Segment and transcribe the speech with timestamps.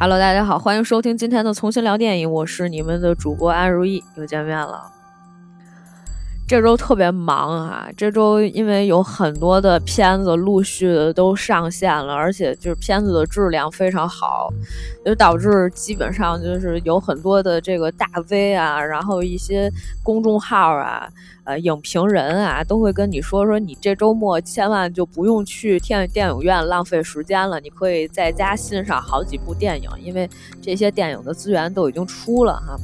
[0.00, 4.97] Hello，大家好，欢迎收听今天的重新聊电影，我是你们的主播安如意，又见面了。
[6.48, 7.90] 这周特别忙啊！
[7.94, 14.48] 这周因为有很多的片子陆续的都上线了，而且就是片子的质量非常好，
[15.04, 19.70] 就导致基本上就是有很多的这个大 V 啊，然后一些
[20.02, 21.06] 公众号啊、
[21.44, 30.26] 呃影评人啊，都会跟你说说，你这周末千万就不用去电电影院浪费时间了，你可以在家欣赏好几部电影，因为
[30.62, 32.74] 这些电影的资源都已经出了哈。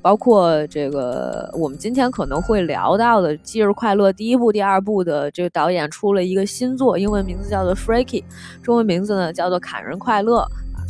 [0.00, 8.22] 包括这个，我们今天可能会聊到的《忌日快乐》第一部、第二部的这个导演出了一个新作，英文名字叫做《Freaky》，
[8.62, 10.40] 中文名字呢叫做《砍人快乐》。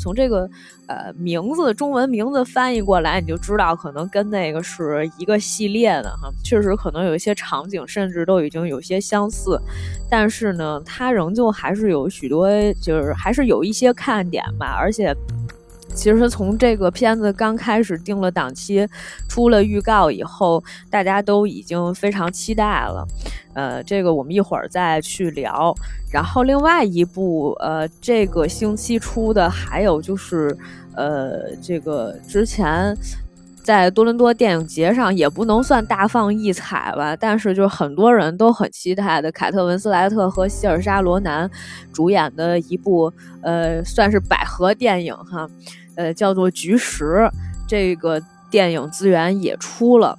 [0.01, 0.49] 从这个
[0.87, 6.30] 呃名字，中文名字翻译过来，你就知道可能跟那个是一个系列的哈。
[6.45, 9.61] 确实可能有一些场景，甚至都已经有些相似，
[10.09, 15.13] 但是呢，它仍旧还是有许多，就是还是有一些看点吧，而且。
[15.99, 18.87] 其实从这个片子刚开始定了档期，
[19.29, 23.04] 出了预告以后，大家都已经非常期待了。
[23.54, 25.74] 呃，这个我们一会儿再去聊。
[26.13, 30.57] 然后另外一部，呃，这个星期出的还有就是，
[30.95, 32.96] 呃，这个之前
[33.65, 41.51] 在多伦多电影节上也不能算大放异彩吧，但是就是很多人都很期待的凯特温斯莱特和希尔莎罗南
[41.93, 45.49] 主演的一部，呃，算是百合电影哈。
[45.99, 47.04] 呃，叫做《菊石》，
[47.66, 50.16] 这个电影资源也出了。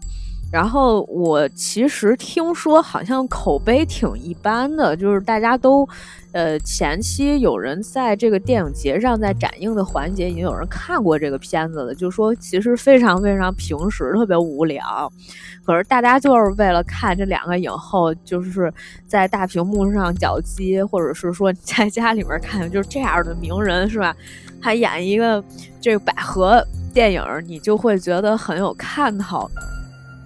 [0.52, 5.88] 然后我其实听说好像口碑挺一般的，就是大家都，
[6.32, 15.10] 呃，前期有人在这个电影节上在展映的环节已经有人看过这个片子了，就说其实非常非常平实，特别无聊。
[15.64, 18.74] 可是大家就是为了看这两个影后，就是
[19.08, 24.16] 在大屏幕上搅基，或者是说在家里面看，就是这样的名人是吧？
[24.62, 25.44] 还演一个
[25.82, 29.50] 这个百合电影，你就会觉得很有看头。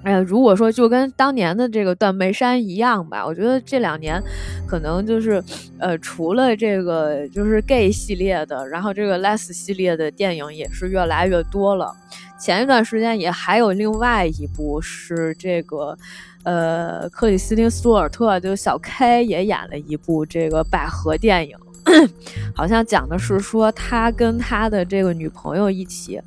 [0.04, 4.22] 哎呀，如果说就跟当年的这个断背山一样吧，我觉得这两年
[4.68, 5.42] 可能就是，
[5.80, 11.90] 呃，除了这个就是 gay 系列的，然后这个 less 系列的电影也是越来越多了。
[12.38, 15.98] 前一段时间也还有另外一部是这个，
[16.44, 21.56] 呃，克里斯汀·斯图尔特就小 K 也演了一部这个百合电影，
[22.56, 26.22] 好像讲的是说他跟他的这个女朋友一起，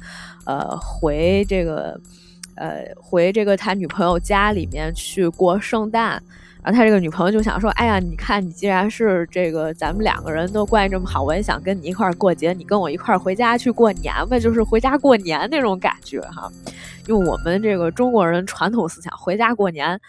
[0.45, 2.01] 呃，回这个。
[2.59, 6.13] 呃，回这个他女朋友家里面去过圣诞，
[6.63, 16.51] 然后他这个女朋友就想说：“哎呀，你看你既然是这个咱们两个人都关系这么好，我也想跟你一块儿过节，你跟我一块儿回家去过年呗，就是回家过年那种感觉哈。
[17.09, 20.01] 用我们这个中国人传统思想，回家过年。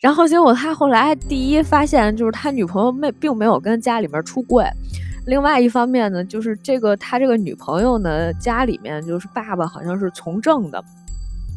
[0.00, 4.64] 然后结果他后来第一发现就是他女朋友没并没有跟家里面出柜，
[5.26, 10.82] 另外一方面呢，就是这个他这个女朋友呢家里面就是爸爸好像是从政的。”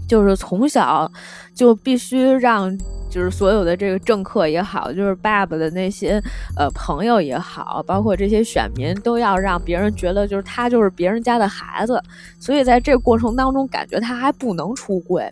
[0.05, 1.09] 就是从小
[1.55, 2.77] 就必须让，
[3.13, 6.19] 就是所有的这个政客也好，就是爸爸的那些
[6.57, 12.01] 呃朋友也好，包括这些选民，都要让别人觉得就是他就是别人家的孩子。
[12.39, 15.31] 所以在这个过程当中，感觉他还不能出柜，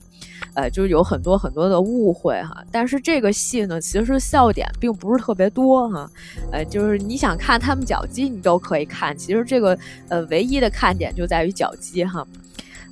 [0.53, 2.63] 呃，就有很多很多的误会哈。
[2.71, 6.07] 但是这个戏呢，其实笑点并不是特别多哈，
[6.51, 9.17] 呃，就是你想看他们脚鸡，你都可以看。
[9.17, 9.75] 其实这个
[10.07, 12.23] 呃唯一的看点就在于脚鸡哈。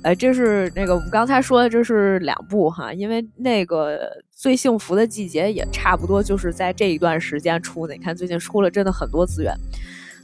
[0.02, 7.92] 呃，这是那个我们刚才说的，这是两部哈，因为那个最幸福的季节也差不多就是在这一段时间出的。
[7.92, 9.54] 你看最近出了真的很多资源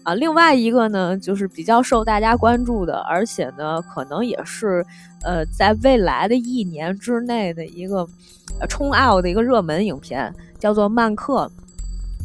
[0.03, 0.15] 啊。
[0.15, 4.83] 另外一个呢，就是比较受大家关注的，而且呢，可能也是
[5.23, 8.09] 呃，在未来的一年之内的一个
[8.71, 11.45] 冲奥的一个热门影片，叫做《曼克》。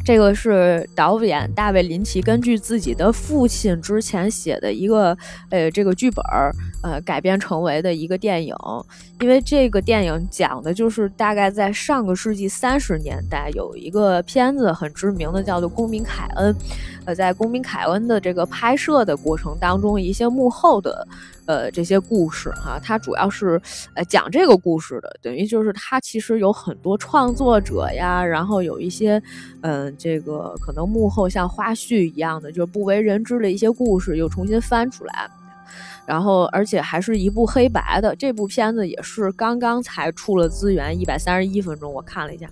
[0.04, 5.16] 这个是导演大卫林奇根据自己的父亲之前写的一个
[5.48, 6.50] 呃这个剧本儿
[6.82, 8.54] 呃改编成为的一个电影，
[9.20, 16.52] 因为这个电影讲的就是大概在上个世纪三十年代有一个片子很知名的叫做《公民凯恩》，
[17.04, 21.06] 呃，在《公民凯恩》的这个拍摄的过程当中，一些幕后的。
[21.44, 23.60] 呃，这些故事哈，它主要是
[23.94, 29.20] 呃讲这个故事的，等于就是它其实有很多创作者呀，然后有一些
[29.62, 35.28] 嗯，这个可能幕后像花絮一样的，就不为人知的一些故事又重新翻出来。
[36.12, 42.46] 然后，而且还是一部黑白的这部片子，也是刚刚才出了资源，一百三十一分钟，我看了一下，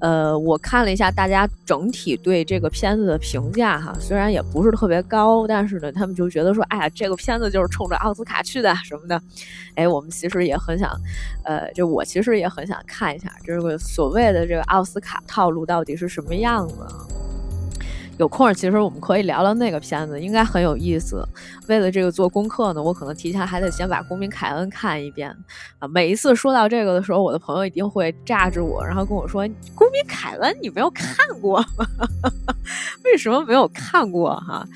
[0.00, 9.22] 呃，我看了一下大家整体对这个片子的评价哈，虽然也不是特别高，但是呢，他们就觉得说，哎呀，这个片子就是冲着奥斯卡去的什么的，
[9.76, 10.90] 哎，我们其实也很想，
[11.44, 16.74] 呃，就我其实也很想看一下这个所谓的这个奥斯卡套路到底是什么样子。
[18.18, 21.22] 有空其实我们可以聊聊那个片子，应该很有意思。
[21.68, 25.34] 为了这个做功课呢，我可能提前还得先把《公民凯恩》看一遍
[25.78, 25.86] 啊。
[25.88, 31.86] 每一次说到这个的时候，我的朋友一定会炸着我，然后跟我说：“公民凯恩你没有看过吗？
[33.04, 34.66] 为什么没有看过？”哈。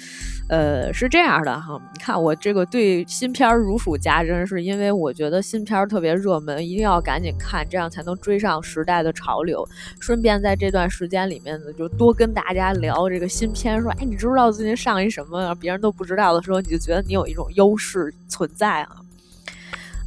[0.51, 9.65] 呃，是这样的哈，你看我这个对新片如数家珍，是因为我觉得新片特别热门，一定要赶紧看，这样才能追上时代的潮流。
[10.01, 15.55] 顺便在这段时间里面呢，就多跟大家聊这个新片，说，哎，你知不知道最近上一什么？
[15.55, 18.97] 别人都不知道的时候，你就觉得你有一种优势存在啊。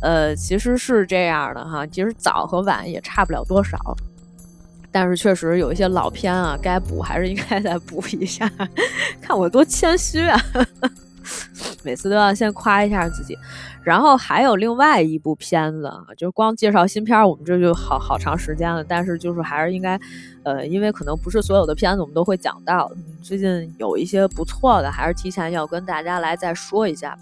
[0.02, 3.78] 呃，其实是这样的哈，其实早和晚也差不了多少。
[4.94, 8.50] 但是确实有一些老片啊，该补还是应该再补一下。
[9.20, 10.40] 看我多谦虚啊，
[11.84, 13.36] 每次都要先夸一下自己。
[13.84, 18.82] 然后还有另外一部片子，就是光介绍新片儿，我们这就好好长时间了。
[18.82, 20.00] 但是就是还是应该，
[20.44, 22.90] 呃，因为可能不是所有的片子我们都会讲到。
[23.22, 27.18] 最近有一些不错的，还是提前要跟大家来再说一下。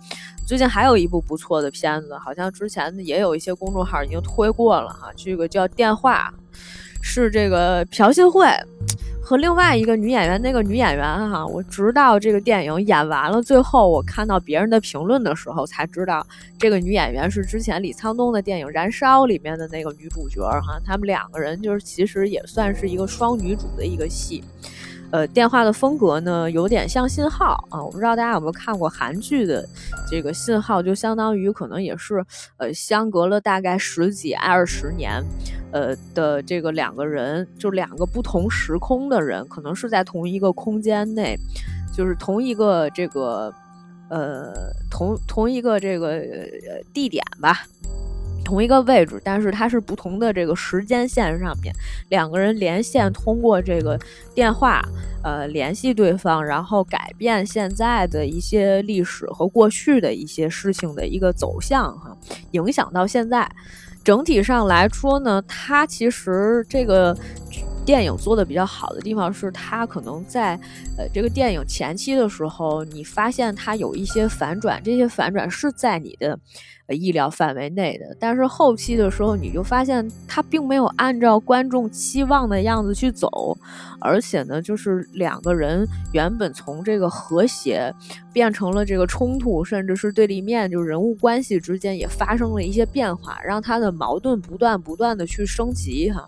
[0.45, 6.31] 最近还有一部不错的片子，好像之前也有一些公众号已经推过了哈，这个叫《电话》。
[7.01, 8.45] 是这个朴信惠
[9.21, 16.25] 和另外一个女演员，那个女演员哈，我直到这个电影演完了，最后我看到别人的评论的时候，才知道
[16.57, 20.79] 这个女演员是之前李沧东的电影《燃烧》里面的那个女主角哈。
[20.85, 24.43] 他们两个人就是其实也算是一个双女主的一个戏。
[25.11, 27.83] 呃，电话的风格呢，有点像信号啊。
[27.83, 29.67] 我不知道大家有没有看过韩剧的
[30.09, 32.25] 这个信号，就相当于可能也是
[32.57, 35.21] 呃，相隔了大概十几二十年，
[35.71, 41.37] 呃的这个两个人，就两个不同时空的人，可能是在同一个空间内，
[41.93, 43.53] 就是同一个这个
[44.09, 44.53] 呃
[44.89, 46.21] 同同一个这个
[46.93, 47.65] 地点吧。
[48.51, 51.73] 同一个位置，但是它是不同的这个时间线上面，
[52.09, 53.97] 两个人连线通过这个
[54.35, 54.81] 电话，
[55.23, 62.13] 呃，联系对方，然后改变现在的一些历史和过去的一些事情的一个走向，哈，
[62.51, 63.49] 影响到现在。
[64.03, 67.15] 整体上来说呢，它其实这个
[67.85, 70.59] 电影做的比较好的地方是，它可能在
[70.97, 76.37] 呃这个电影前期的时候，你发现它有一些反转，这些反转是在你的。
[76.93, 83.57] 意料范围内的，但是后期的时候你就发现他并没有按照观众期望的样子去走，
[83.99, 87.93] 而且呢，就是两个人原本从这个和谐
[88.33, 96.27] 变成了这个冲突，甚至是对立面，就人物关系之间也发生了一些变化，让他的矛盾不断不断的去升级哈。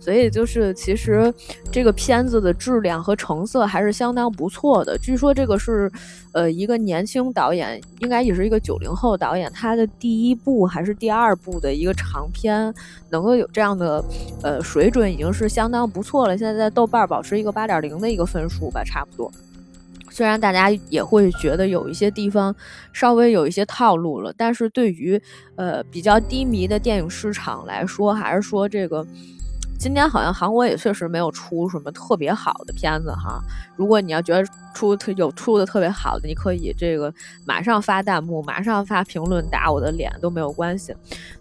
[0.00, 1.32] 所以就是，其实
[1.72, 4.96] 这个片子的质量和成色还是相当不错的。
[4.96, 5.90] 据说这个是，
[6.32, 12.72] 呃，一个年轻导演，应该也是一个九零后导演，他的第一部还是第二部的一个长片，
[13.10, 14.02] 能够有这样的
[14.42, 16.38] 呃水准，已经是相当不错了。
[16.38, 19.30] 现在在豆瓣保持一个八点零的一个分数吧，差不多。
[20.18, 22.52] 虽然大家也会觉得有一些地方
[22.92, 25.22] 稍微有一些套路了，但是对于
[25.54, 29.06] 呃比较低迷的电影市场来说，还是说这个。
[29.78, 33.40] 今年好像韩国也确实没有出什么特别好的片子哈。
[33.78, 34.44] 如果你要觉得
[34.74, 37.12] 出特有出的特别好的，你可以这个
[37.44, 40.92] 马上发弹幕，马上发评论打我的脸都没有关系。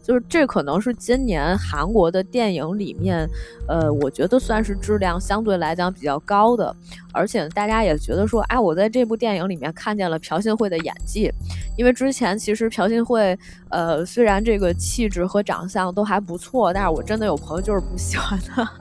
[0.03, 3.27] 就是这可能是今年韩国的电影里面，
[3.67, 6.73] 呃，我觉得算是质量相对来讲比较高的。
[7.11, 11.31] 而且大家也觉得说，哎，我在这部电影里面看见了朴信惠的演技，
[11.75, 13.37] 因为之前其实朴信惠，
[13.69, 18.71] 呃，虽然这个气质和长相都还不错，但是我真的有朋友就是不喜欢她，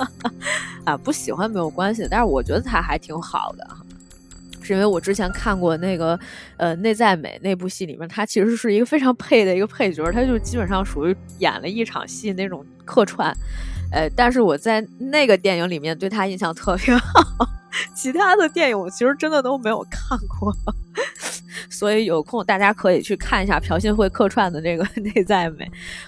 [0.85, 3.65] 啊，不喜欢没有关系，但是我觉得她还挺好好的，
[4.61, 6.19] 是因为我之前看过那个，
[6.57, 13.33] 呃，内在美那部戏里面，他其实是一个非常配的一个配角，他就基本上属于演了一场戏那种客串，
[13.93, 17.49] 呃，但是我在那个电影里面对他印象特别好。
[17.95, 20.53] 其他的电影我其实真的都没有看过，
[21.71, 25.65] 所以有空大家可以去看一下朴信惠客串的这个《内在美》。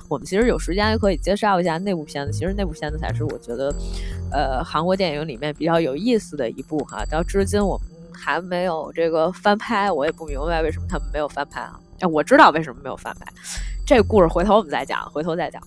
[0.08, 3.74] 我们其实有时间也可以介绍一下那部片子，其实那部片子才是我觉得，
[4.32, 7.04] 呃，韩国电影里面比较有意思的一部哈。
[7.06, 11.78] 到至今我们还没有这个翻拍，我也不明白为什么他们没有翻拍啊。
[12.00, 13.26] 哎，我知道为什么没有翻拍，
[13.86, 15.60] 这故事回头我们再讲，回头再讲。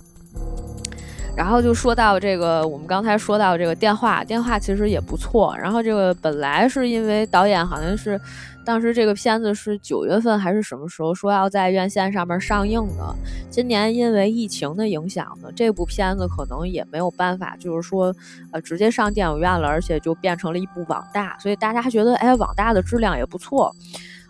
[1.35, 5.55] 然后就说到这个，我们刚才说到这个电话，电话其实也不错。
[5.57, 8.19] 然后这个本来是因为导演好像是
[8.63, 13.15] 当时这个片子是九月份还是什么时候说要在院线上面上映的，
[13.49, 18.13] 今年因为疫情的影响呢，这部片子可能也没有办法，就是说
[18.51, 23.73] 呃直接上电影院了，而且就变成了一部网大，所以大家觉得哎网大的质量也不错。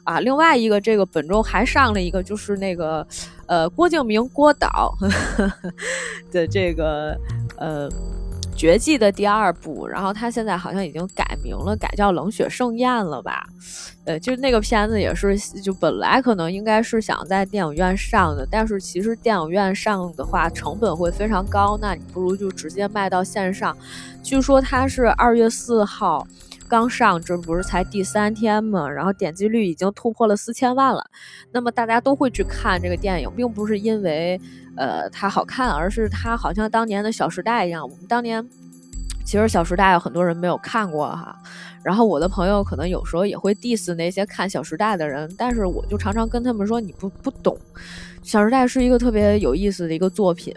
[0.03, 3.05] 啊，另外一个这个本周还上了一个，就是那个，
[3.45, 4.93] 呃，郭敬明郭导
[6.31, 7.15] 的这个，
[7.57, 7.89] 呃，
[8.55, 13.45] 绝技的第二部，然后他现在好像已经改名了，改叫《冷血盛宴》了吧？
[14.05, 23.77] 呃，就那个片子也是，就本来可能应该是想在电影院上的，但是其实电影院上的话成本会非常高，那你不如就直接卖到线上。
[24.23, 26.25] 据说它是二月四号
[26.71, 31.05] 刚上，这不是才第三天嘛，然后点击率已经突破了四千万了。
[31.51, 34.39] 那么大家都会去看这个电影，并不是因为。
[34.77, 37.83] 呃，它好看，而是它好像当年的《小时代》一样。
[37.83, 38.41] 我们当年
[39.25, 41.35] 其实《小时代》有很多人没有看过哈。
[41.83, 47.57] 然后我的朋友可能有时候也会 diss 那些看《小时代》的人，但是我就常常跟他们说，你不不懂，
[48.21, 50.53] 《小时代》是一个特别有意思的一个作品，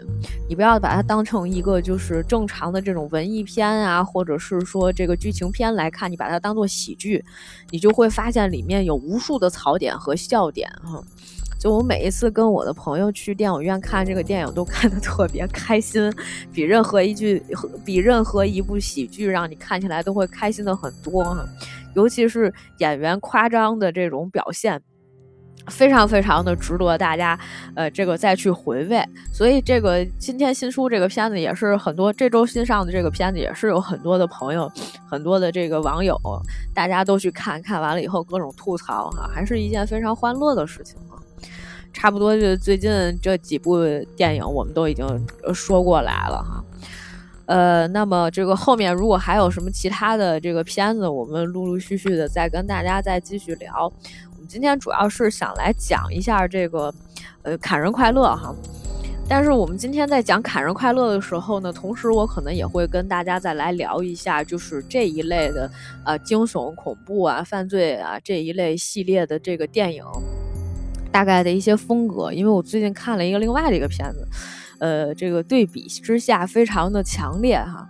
[0.47, 7.23] 你不要把它当成一个就是正常的这种文艺片啊，或者是说这个剧情片来看，你把它当做喜剧，
[7.71, 11.03] 你就会发现里面有无数的槽点和笑点哈。
[11.59, 16.13] 就我每一次跟我的朋友去电影院看这个电影，都看得特别开心，
[16.53, 17.41] 比任何一句、
[17.83, 21.35] 比任何一部喜剧让你看起来都会开心的很多。
[21.95, 24.79] 尤其是演员夸张的这种表现，
[25.67, 27.39] 非常非常的值得大家
[27.73, 29.01] 呃这个再去回味。
[29.33, 34.69] 所以这个今天新出这个片子也是很多，这周新上的这个片子也是有很多的朋友、
[35.09, 36.15] 很多的这个网友，
[36.73, 40.97] 大家都去看看完了以后各种吐槽哈，还是一件非常欢乐的事情。
[41.95, 43.77] 差不多就最近这几部
[44.17, 45.07] 电影，我们都已经
[45.53, 46.63] 说过来了哈。
[47.45, 53.85] 呃，那么这个后面如果还有什么其他的这个片子，我们陆陆续续的再跟大家再继续聊。
[54.33, 56.93] 我们今天主要是想来讲一下这个
[57.43, 58.53] 呃砍人快乐哈。
[59.27, 65.71] 但是我们今天在讲砍人快乐的时候呢，同时我可能也会跟大家再来聊一下，就是这一类的
[66.03, 70.03] 呃惊悚、恐怖啊、犯罪啊这一类系列的这个电影。
[71.15, 74.27] 大概的一些风格，因为我最近看了一个另外的一个片子，
[74.79, 77.87] 呃，这个对比之下非常的强烈哈。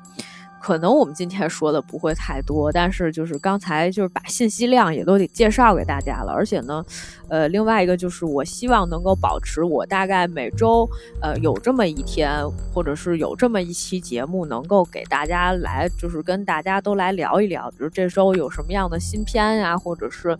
[0.66, 6.84] 可能我们今天说的不会太多，但是就是刚才就是把信息量也都得介绍给大家了，而且呢，
[7.28, 10.90] 呃，另外一个就是我希望能够保持我大概每周
[11.22, 12.44] 呃有这么一天，
[12.74, 20.36] 或者是有这么一期节目，能够给大家来就是跟大家都来聊一聊，比如这周有什么样的新片呀，或者是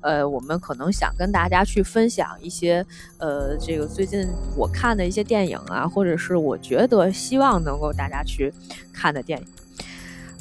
[0.00, 2.82] 呃我们可能想跟大家去分享一些
[3.18, 8.50] 呃这个最近我看的一些电影啊，或者是我觉得希望能够大家去
[8.90, 9.46] 看的电影。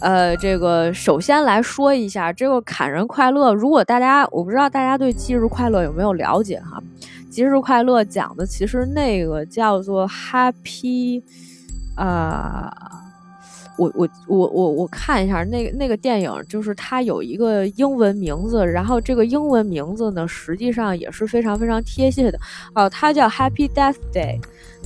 [0.05, 3.51] 呃，这个首先来说一下这个砍人快乐。
[3.55, 6.79] 如果大家我不知道大家对忌日快乐有没有了解哈？
[7.31, 11.23] 忌日快乐讲的其实那个叫做 Happy，
[11.95, 12.71] 啊，
[13.79, 22.37] 我我我我我看一下那个那个电影，就是它有一个英文名字，然后这个英文名字呢实际上也是非常非常贴切的
[22.75, 24.39] 哦，它叫 Happy Death Day，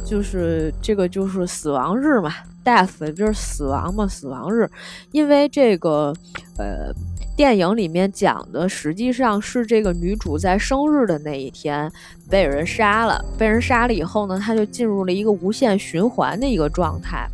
[0.06, 2.32] 就是这个就是死亡日嘛。
[2.64, 4.70] Death 就是死亡嘛，死亡日，
[5.12, 6.14] 因为这个
[6.58, 6.94] 呃
[7.36, 11.92] 电影里面讲的实际上是这个女主在生日的那一天
[12.30, 17.28] 被人杀了，被人杀了以后呢，她就进入了一个无限循环的一个状态。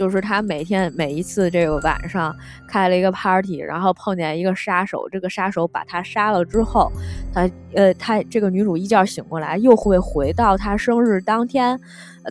[0.00, 2.34] 就是他每天每一次这个晚上
[2.66, 6.90] 开了一个 party，然后碰见一个杀手，这个杀手把他杀了之后，
[7.34, 11.78] 他呃他这个女主一觉醒过来，又会回到他生日当天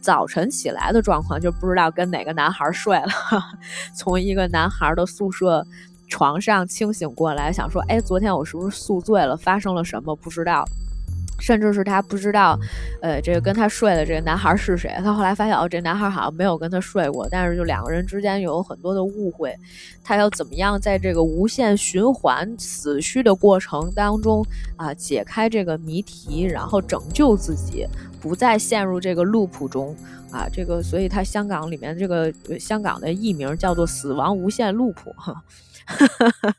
[0.02, 3.08] 早晨起来的状况，就不知道跟哪个男孩睡了，
[3.96, 5.64] 从一个男孩的宿舍
[6.08, 9.38] 床上清醒过来，想说，哎，昨天我是不是宿醉了？
[9.38, 10.16] 发生了什么？
[10.16, 10.66] 不知道。
[11.40, 12.58] 甚至是他不知道，
[13.02, 14.94] 呃，这个跟他睡的这个男孩是谁。
[15.04, 19.56] 他后来发现，哦，这男孩好像没有跟他睡过，但是就两个人之间有很多的误会。
[20.04, 27.88] 他要怎么样在这个无限循环死去的过程当中啊，解开这个谜题，然后拯救自己，
[28.20, 29.96] 不再陷入这个 loop 中
[30.32, 30.48] 啊？
[30.52, 34.96] 这个，所以他香港里面这个香港的艺名叫做“死亡无限 loop”。
[35.98, 36.54] 哈哈。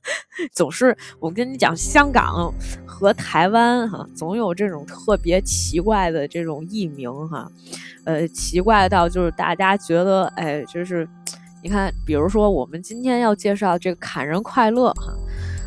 [0.52, 2.52] 总是我跟你讲，香港
[2.84, 7.50] 和台湾哈，总有这种特别奇怪的这种译名哈，
[8.04, 11.08] 呃，奇怪到就是大家觉得哎，就是
[11.62, 15.12] 你看，比如说我们今天要介绍这个“砍人快乐”哈，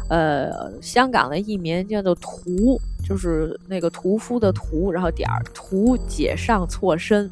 [0.10, 7.30] 呃，香港的译名叫做“屠”，就是那个屠夫的屠，然后点儿屠解上错身。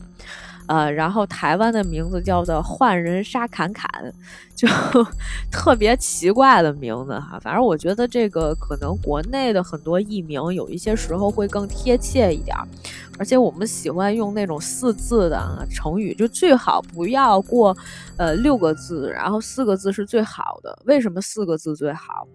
[0.67, 3.89] 呃，然后台湾的名字叫做“换人杀侃侃”，
[4.55, 4.67] 就
[5.51, 7.39] 特别奇怪的名字哈。
[7.41, 12.55] 反正我觉得这个可能国内的很多译名有一些时候会更贴切一点，
[13.19, 17.75] 而且我们喜欢用那种四字的成语，就最好不要过
[18.17, 20.77] 呃六个字，然后四个字是最好的。
[20.85, 22.25] 为什么四个字最好？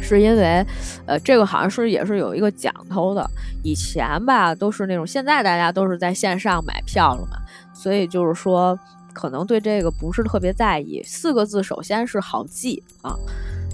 [0.00, 0.64] 是因为，
[1.06, 3.28] 呃，这个好像是也是有一个讲头的。
[3.62, 7.38] 以前吧，都是那种，现在大家都是在线上买票了嘛，
[7.74, 8.78] 所以就是说，
[9.12, 11.02] 可能对这个不是特别在意。
[11.04, 13.16] 四个字，首先是好记啊。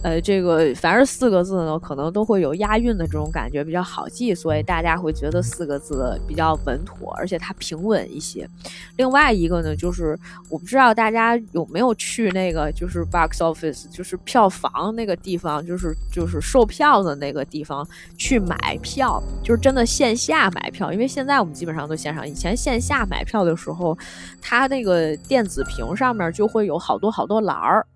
[0.02, 8.48] 呃，这个凡是四个字呢，可能都会有押韵的这种感觉，比较好记，所以大家会觉得四个字比较稳妥，而且它平稳一些。
[8.96, 10.18] 另外一个呢，就是
[10.48, 17.86] 我不知道大家有没有去那个就是 box office，就是票房那个地方，就是就是售票的那个地方
[18.18, 23.96] 去买票，就是真的线下买票，因为现在我们基本上都线上，以前线下买票的时候，
[24.40, 27.86] 它那个电子屏上面就会有好多好多栏儿。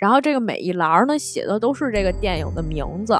[0.00, 3.16] 然后这个每一栏呢写的都是这个电影的名字，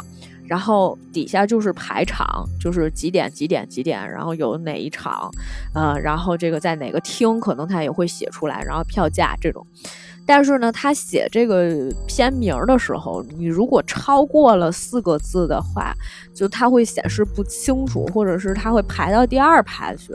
[0.46, 5.30] 然后底下就是排场，就是几点几点几点，然后有哪一场，
[5.74, 9.64] 呃，然后这个在哪个厅，可能他也会写出来，然后票价这种。
[10.26, 15.92] 但是呢，他写这个片名的时候，你如果超过了四个字的话，
[16.32, 20.14] 就它会显示不清楚，或者是它会排到第二排去。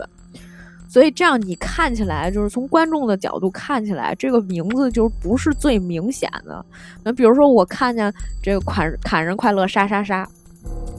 [0.87, 6.65] 所以这样你看起来就是从观众的角度看起来，这个名字就不是最明显的。
[7.03, 10.27] 那比如说我看见这个“砍砍人快乐杀杀杀”。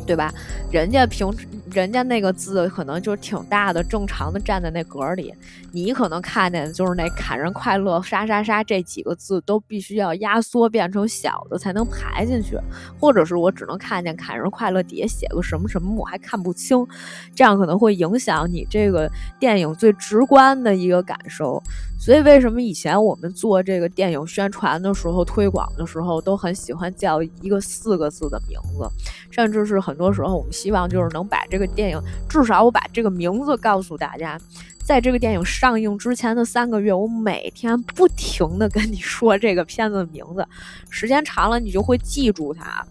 [0.07, 0.33] 对吧？
[0.71, 1.45] 人家平时，
[1.80, 5.35] 人家那个字可能就挺大的，正常的站在那格里。
[5.73, 12.59] 你可能看见就是那“砍人快乐杀杀杀”这几个字都必须要压缩变成小的才能排进去，
[12.99, 16.87] 或者是我只能看见“砍人快乐”底下写个什么什么，我还看不清，
[17.35, 21.62] 这样可能会影响你这个电影最直观的一个感受。
[21.99, 28.88] 所以为什么以前我们做这个电影宣传的时候、推广的时候都很喜欢叫一个四个字的名字，
[29.31, 29.97] 甚至是很。
[29.97, 31.99] 多时候，我们希望就是能把这个电影，
[32.29, 34.38] 至少我把这个名字告诉大家。
[34.85, 40.47] 在这个电影上映之前的三个月，我每天不停的跟你说这个片子的名字，
[40.91, 42.87] 时间长了你就会记住它。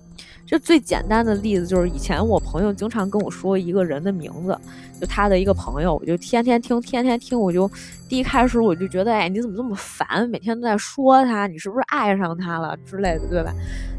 [0.60, 4.58] 最简单的例子就是，以前我朋友经常跟我说一个人的名字，
[5.00, 7.70] 就他的一个朋友，我就天天听，天天听，我就
[8.08, 13.54] 第一开始我就觉得，哎，你怎么这么烦，每天都在说他，你是不是爱上他了之类的，对吧？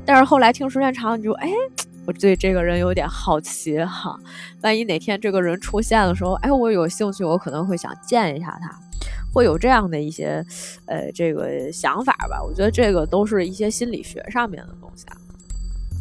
[0.04, 1.48] 但是后来听时间长了，你就哎。
[2.06, 4.16] 我对这个人有点好奇哈，
[4.62, 8.70] 万一哪天这个人出现的时候，哎，我有兴趣，我可能会想见一下他，
[9.34, 10.40] 会有这样的一些，
[10.86, 12.40] 呃，这个想法吧。
[12.40, 15.16] 我觉得这个都是一些心理学上面的东西啊。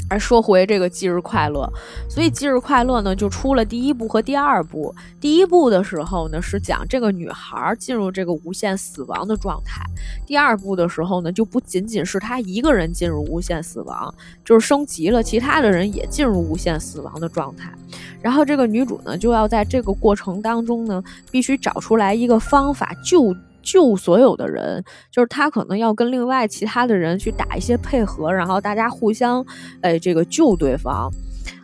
[0.10, 1.72] 而说回这个《忌日快乐》，
[2.12, 4.94] 所以《忌日快乐》呢就出了第一部和第二部。
[5.20, 9.82] 第一部的时候呢是讲这个女孩进入这个无限死亡的状态，
[10.26, 14.14] 第二部的时候呢就不仅仅是她一个人进入无限死亡，
[14.44, 17.74] 就是升级了，其他的人也进入无限死亡的状态。
[18.22, 23.36] 然后这个女主呢就要在这个过程当中呢必须找出来一个方法救。
[23.66, 29.46] 救所有的人，就是他可能要跟另外其他的人去打一些配合，然后大家互相，
[29.82, 31.12] 哎，这个救对方。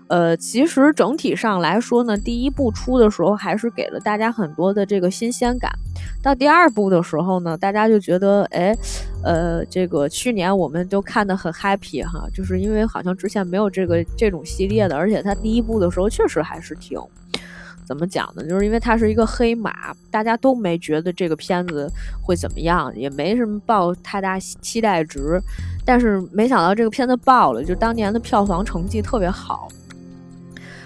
[0.10, 5.72] 呃，其实整体上来说呢，第一部出的时候还是给了大家很多的这个新鲜感。
[6.22, 8.76] 到第二部的时候呢，大家就觉得，哎，
[9.24, 17.00] 呃，这个去年我们都看得很 happy 哈，就是因为好像之前没有这个这种系列的，而且它第一部的时候确实还是挺。
[17.92, 18.48] 怎么讲呢？
[18.48, 21.92] 就是因为它是一个黑马，大家都没觉得这个片子
[22.24, 25.38] 会怎么样，也没什么抱太大期待值。
[25.84, 29.68] 但是没想到这个片子爆了，就当年的票房成绩特别好。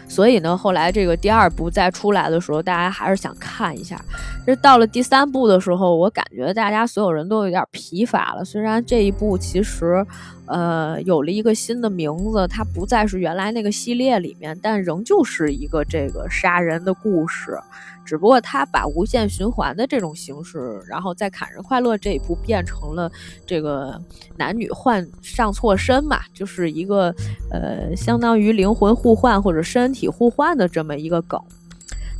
[0.08, 4.00] 所以呢，后来这个第二部再出来的时候，大家还是想看一下。
[4.46, 8.46] 这到了第三部的时候，我感觉大家所有人都有点疲乏了。
[8.46, 10.06] 虽然这一部其实。
[10.48, 17.58] 呃，有了一个新的名字，它不再是原来那个系列里面，但仍旧是一个这个杀人的故事，
[18.06, 23.12] 只不过他把无限循环的这种形式，然后在《砍人快乐》这一步变成了
[23.46, 24.00] 这个
[24.38, 27.13] 男女换上错身嘛，就是一个
[27.52, 31.41] 呃，相当于灵魂互换或者身体互换的这么一个梗，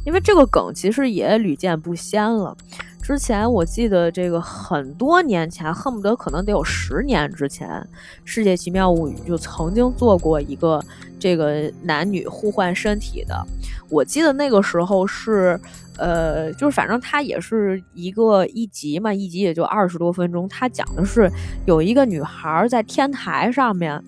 [0.06, 2.58] 因为这个梗其实也屡见不鲜了。
[3.06, 7.70] 之前我记得这个很多年前，恨不得可能得有十年之前，
[8.24, 10.84] 《世界奇妙物语》就曾经做过一个
[11.20, 13.46] 这个男女互换身体的。
[13.92, 15.60] 我记得那个时候是，
[16.00, 20.50] 呃，就是反正它也是一个一集嘛，一集也就二十多分钟。
[20.50, 21.32] 它讲的是
[21.68, 24.04] 有一个女孩在天台上面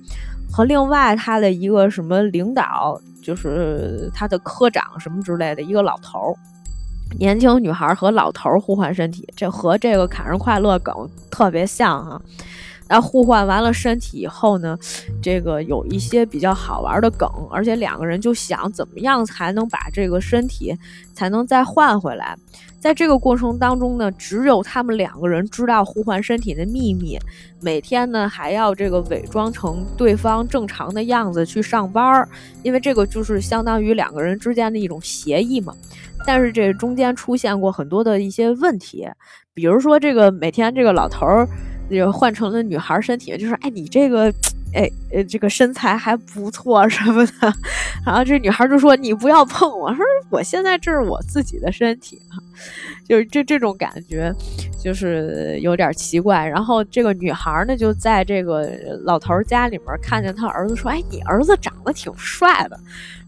[0.52, 6.34] 和另外她的一个什么领导，就是她的科长什么之类的一个老头儿。
[7.20, 12.22] 年轻女孩和老头互换身体，这和这个砍人快乐梗特别像哈。
[12.89, 14.78] 那互换完了身体以后呢，
[15.21, 20.76] 这个有一些比较好玩的梗，而且两个人就想怎么样才能把这个身体
[21.13, 22.38] 才能再换回来。
[22.80, 27.17] 在这个过程当中呢，只有他们两个人知道互换身体的秘密。
[27.60, 32.30] 每天呢，还要这个伪装成对方正常的样子去上班儿，
[32.62, 35.73] 因为这个就是相当于两个人之间的一种协议嘛。
[36.26, 39.08] 但是这中间出现过很多的一些问题，
[39.56, 41.47] 比如说这个每天这个老头儿
[41.89, 44.34] 就换成了女孩身体，就是哎你这个。
[44.73, 47.54] 哎，呃，这个身材还不错什么的，
[48.06, 49.89] 然后这女孩就说：“你不要碰我。
[49.95, 52.36] ”说：“我现在这是我自己的身体啊，
[53.08, 54.32] 就是这这种感觉，
[54.78, 58.69] 就是有点奇怪。”然后这个女孩呢，就在这个
[59.06, 62.78] 老头家里面看见他儿子，说：“哎，你儿子长得挺帅的。”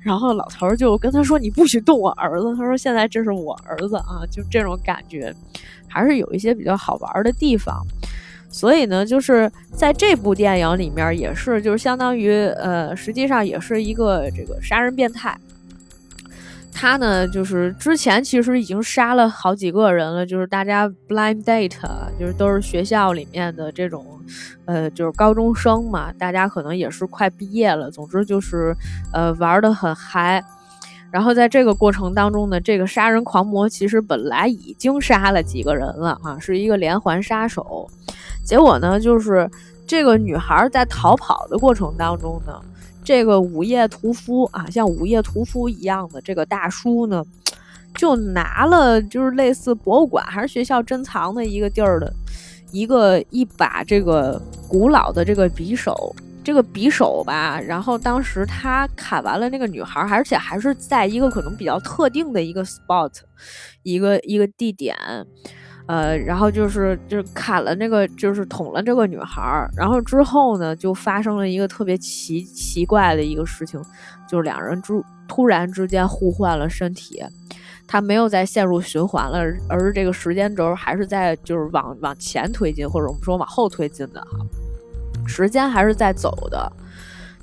[0.04, 5.34] 然后老头就跟他说：“你不许动我儿子。”他说：“现在这是我儿子啊。”就这种感觉，
[5.88, 7.82] 还是有一些比较好玩的地方。
[8.50, 15.38] 所以呢，就是在这部电影里面，也是就是相当于呃，实际上也是一个这个杀人变态。
[16.72, 21.78] 他呢，就是之前其实已经杀了好几个人了，就是大家 blind date，
[22.18, 24.06] 就是都是学校里面的这种
[24.66, 27.92] 呃，就是高中生嘛，大家可能也是快毕业了。
[27.92, 28.74] 总之就是
[29.12, 30.44] 呃，玩的很嗨。
[31.12, 37.90] 然后在这个过程当中呢，这个杀人狂魔其实本来已经杀了几个人了啊，是一个连环杀手。
[38.46, 39.50] 结果呢，就是
[39.88, 42.54] 这个女孩在逃跑的过程当中呢，
[43.04, 47.24] 这个午夜屠夫啊，像午夜屠夫一样的这个大叔呢，
[47.96, 52.14] 就拿了就是类似博物馆还是学校珍藏的一个地儿的
[52.72, 56.16] 一个一把这个古老的这个匕首。
[56.50, 63.12] 这个匕首吧，然后当时他砍完了那个女孩，而且还是在一个可能比较特定的一个 spot，
[63.84, 64.98] 一个一个地点，
[65.86, 73.80] 呃，然后就是就是砍了那个就是捅了这个女孩，然后之后呢，就发生了一个特别奇奇怪的一个事情，
[74.28, 77.24] 就是两人之突然之间互换了身体，
[77.88, 79.38] 他没有再陷入循环了，
[79.70, 84.40] 而这个时间轴还是在就是往往前推进，或者我们说往后推进的哈。
[85.26, 86.72] 时间还是在走的，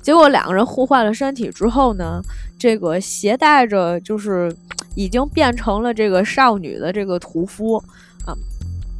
[0.01, 2.21] 结果两个人互换了身体之后呢，
[2.57, 4.53] 这个携带着就是
[4.95, 7.77] 已经变成了这个少女的这个屠夫
[8.25, 8.35] 啊，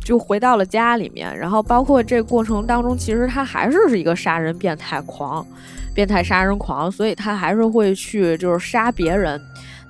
[0.04, 1.38] 就回到了家里面。
[1.38, 5.46] 然后包括这过程当中，其实他还是是一个杀人变态狂，
[5.94, 9.42] 变态杀人狂，所以他还是会去就是杀别人。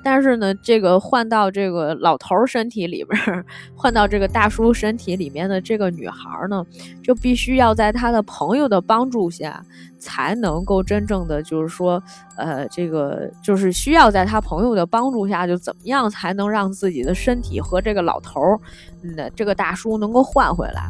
[0.10, 6.66] 但是呢，这个换到这个老头身体里边，换到这个大叔身体里面的这个女孩呢，
[7.04, 9.62] 就必须要在他的朋友的帮助下，
[10.00, 12.02] 才能够真正的就是说，
[12.38, 18.60] 呃，这个就是需要在他朋友的帮助下，就怎么样才能让自己的身体和这个老头儿，
[19.04, 20.90] 嗯，这个大叔能够换回来。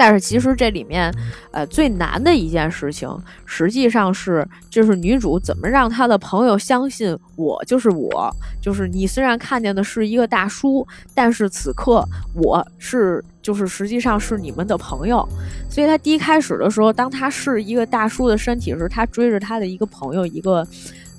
[0.00, 1.14] 但是其实这里面，
[1.52, 3.06] 呃，最难的一件事情，
[3.44, 12.02] 实际上是就是女主怎么让她的朋友相信我就是我，就是你虽然看见的是一个大叔，但是此刻
[12.34, 15.28] 我是就是实际上是你们的朋友。
[15.68, 20.66] 所以她第一开始的时候，当她是一个大叔的身体时，她追着她的一个朋友一个。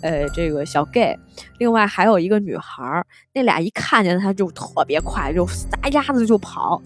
[0.04, 1.16] 呃，这个小 gay，
[1.60, 6.82] 另外还有一个女孩儿，那俩一看见他就特别快，就撒丫子就跑，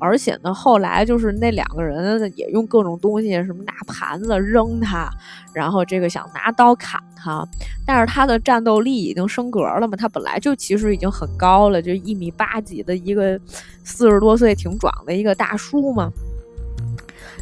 [0.00, 5.10] 而且呢，后来就是那两个人也用各种东西，什么拿盘子扔他，
[5.52, 7.46] 然后这个想拿刀砍他，
[7.86, 13.38] 但是他的战斗力已经升格了嘛，他本来就其实已经很高了，就一米八几的一个
[13.84, 16.10] 四十多岁挺壮的一个大叔嘛。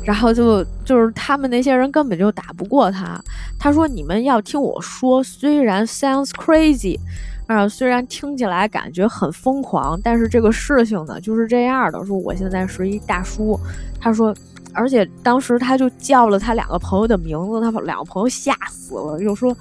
[0.05, 3.21] 然后就就是他们那些人根本就打不过他。
[3.59, 6.97] 他说：“你们要听我说，虽然 sounds crazy，
[7.47, 12.05] 啊，虽然听起来感觉很疯狂，但是这个事情呢就是这样的。
[12.05, 13.59] 说我现在是一大叔。
[14.01, 14.35] 他说，
[14.73, 19.57] 而且当时他就叫了他两个朋友的名字，他把两个朋友吓死了，就说。”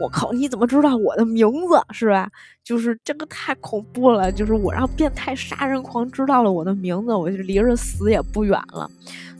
[0.00, 0.30] 我靠！
[0.30, 2.30] 你怎么知道我的名字是吧？
[2.62, 4.30] 就是这个太恐怖了。
[4.30, 8.88] 就是我让变态杀人狂知道了我的名字，我就离着死也不远了。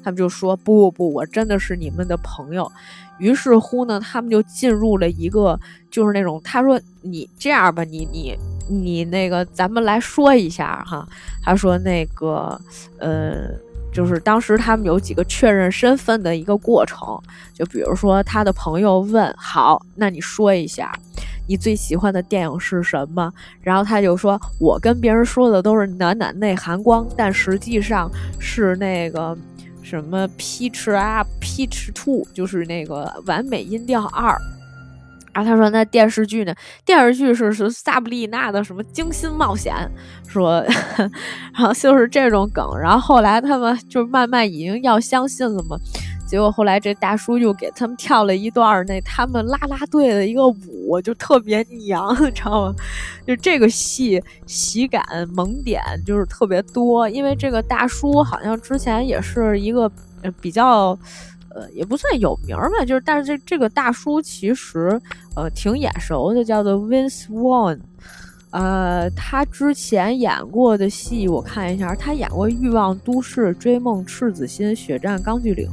[0.03, 2.71] 他们就说不不不，我真的是你们的朋友。
[3.19, 5.59] 于是乎呢，他们就进入了一个
[5.91, 11.07] 就是那种，他说你这样吧，你你你那个，咱们来说一下哈。
[11.43, 12.61] 他说那个
[12.99, 13.51] 呃。
[13.91, 17.19] 就是当时他们有几个确认身份的一个过程，
[17.55, 20.93] 就比如说他的朋友问：“好，那你说一下，
[21.49, 23.33] 你最喜欢的电影是什么？”
[23.63, 28.09] 然后他就说：“我跟别人说的都是暖暖内含光，但实际上
[28.39, 29.37] 是那个
[29.89, 34.37] 什么 Peach 啊，Peach Two，就是那个完美音调二。”
[35.33, 36.55] 然后他说：“那电视剧呢？
[36.85, 39.73] 电视剧是是萨布丽娜的什么惊心冒险？
[40.27, 40.63] 说，
[41.55, 42.77] 然后就是这种梗。
[42.79, 45.77] 然后后来他们就慢慢已经要相信了嘛。
[46.29, 52.75] 结果后来这大叔又给他们跳了一段那他们啦啦队的一个舞，就特别娘， 你知道吗？
[53.27, 55.03] 就这个戏喜感
[55.35, 59.91] 萌点就是特别多，因为这个大叔好像之前也是一个
[60.41, 60.97] 比较。”
[61.51, 65.01] 呃，也不算有名儿吧，就是，但是这这个大叔其实，
[65.35, 67.81] 呃，挺眼熟的，叫做 Vince Vaughn，
[68.51, 75.67] 呃，他之前演过的戏我看一下，他演过《欲望都市》《追梦赤子心》《血战钢锯岭》《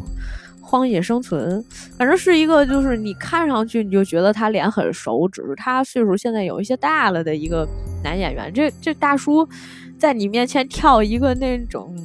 [0.76, 1.64] 荒野生存》，
[1.98, 7.68] 反正是一个就是你看上去你就觉得他脸很熟，只是他岁数现在有一些大了的一个
[8.04, 8.52] 男演员。
[8.54, 9.48] 这这大叔
[9.98, 11.96] 在你面前跳一个那种。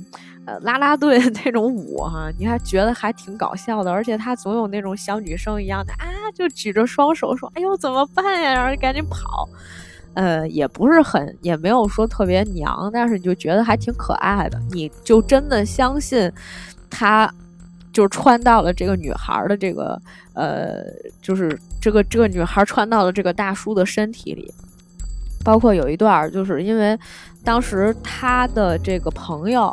[0.46, 9.46] 呃，啦啦队那种舞哈，你还觉得还挺搞笑的，而且他总有那种小女生一样的啊，就举着双手说：“哎呦，怎么办呀？”然后就赶紧跑。
[10.14, 16.32] 呃，也不是很，也没有说特别娘，但是你就觉得还挺可爱的，你就真的相信
[16.88, 17.32] 他
[17.92, 20.00] 就穿到了这个女孩的这个
[20.34, 20.84] 呃，
[21.20, 24.52] 就是这个这个女孩穿到了这个大叔的身体里。
[25.42, 26.98] 包括有一段，就是因为
[27.42, 29.72] 当时他的这个朋友，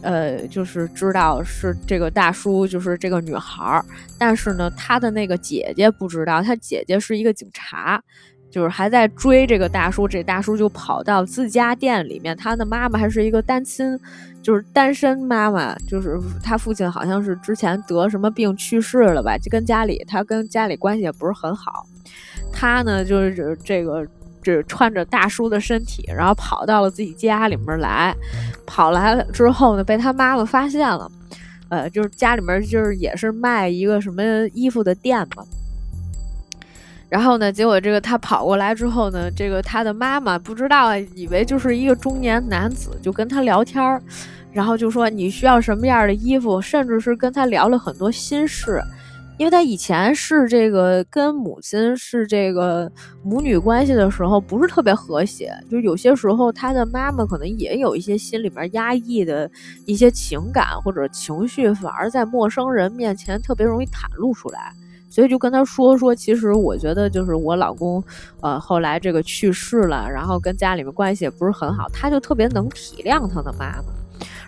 [0.00, 3.84] 呃，就是知道是这个大叔，就是这个女孩儿，
[4.18, 8.02] 但是呢，他的那个姐姐不知道，他姐姐是一个警察，
[8.50, 14.00] 就是还在追这个大叔，这大叔就跑到自家店里面，他的妈妈还是一个单亲，
[14.44, 21.86] 就是单身妈妈，就是他父亲好像是之前得什么病去世了吧，就跟家里他跟家里关系也不是很好，
[22.52, 24.06] 他呢就是这个。
[24.44, 28.14] 这穿着大叔的身体，然后跑到了自己家里面来，
[28.66, 31.10] 跑来了之后呢，被他妈妈发现了，
[31.70, 35.42] 呃，就是家里面就是也是卖一个什么衣服的店嘛，
[37.08, 44.02] 然后呢，结果这个他跑过来之后呢，这个他的妈妈不知道，以为就是一个中年男子，就跟他聊天儿，
[44.52, 48.82] 然后就说你需要什么样的衣服，甚至是跟他聊了很多心事。
[49.36, 52.88] 因为他以前是这个跟母亲是这个
[53.24, 59.50] 母女关系的时候不是特别和谐，就有些时候他的妈妈可能也有一些心里面压抑的
[59.86, 64.72] 一些情感或者情绪，反而在陌生人面前特别容易袒露出来，
[65.14, 68.02] 所以就跟他说说，其实我觉得就是我老公，
[68.40, 73.84] 呃，后来这个去世了，然后跟家里面关系也不是很好，他就特别能体谅他的妈妈。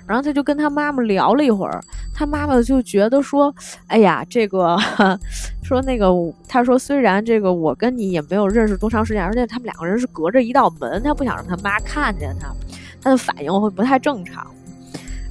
[0.08, 1.80] 然后他就跟他妈妈聊了一会儿，
[2.12, 3.54] 他妈妈就觉得说
[3.86, 4.76] ：“哎呀，这个
[5.62, 6.08] 说那个，
[6.48, 12.52] 他说虽然这个我跟你也没有认识多长时间，而且他们两个人是隔着一道门，他不想让他妈看见他，
[13.00, 14.44] 他的反应会不太正常。”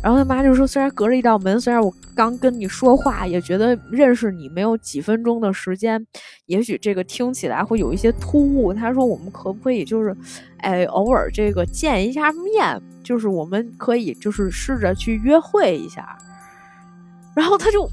[0.06, 6.06] 然后他妈就说：“虽然隔着一道门，虽然我刚跟你说话，也觉得认识你没有几分钟的时间，
[6.46, 8.72] 也许这个听起来会有一些突兀。
[8.72, 10.16] 他说我们可不可以就是，
[10.58, 16.16] 哎，偶尔这个见一下面，就是我们可以就是试着去约会一下。”
[17.36, 17.90] 然后他就。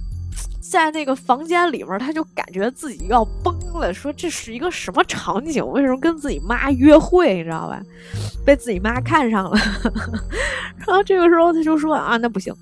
[0.73, 5.63] 在那个房间里面，他就感觉自己要崩了，说这是一个什么场景？
[5.67, 7.35] 为什么跟自己妈约会？
[7.35, 7.79] 你知道吧？
[8.43, 9.59] 被自己妈看上了。
[10.79, 12.55] 然后这个时候他就说啊，那不行。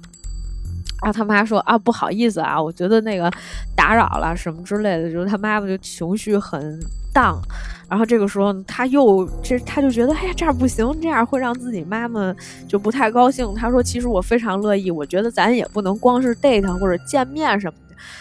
[1.01, 3.31] 然后他妈说啊，不好意思啊，我觉得那个
[3.77, 6.81] 打扰了什么之类的，就是他妈妈就情绪很
[7.15, 7.41] 荡。
[7.89, 12.35] 然后这个时候他又这他就觉得，哎呀，这样不行，这样会让自己妈妈
[12.67, 13.55] 就不太高兴。
[13.55, 17.79] 他说，其实我非常乐意，我觉得咱也不能光是 date 或者见面什么。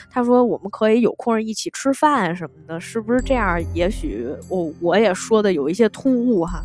[0.10, 3.62] 他说：“我们可以有空一起吃饭什么的，是不是这样？
[3.74, 6.64] 也许我我也说的有一些突兀哈。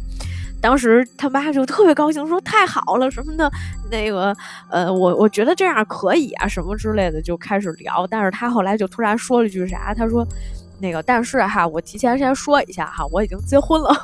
[0.60, 3.50] 当时他妈就特别高兴，说太好了什么的，
[3.90, 4.34] 那个
[4.70, 8.06] 呃，我我觉得这样可以啊，什么之类的就开始聊。
[8.06, 9.92] 但是他后来就突然说了句啥？
[9.94, 10.26] 他说，
[10.80, 13.94] 那个但是哈，我提前先说一下哈，我已经结婚了，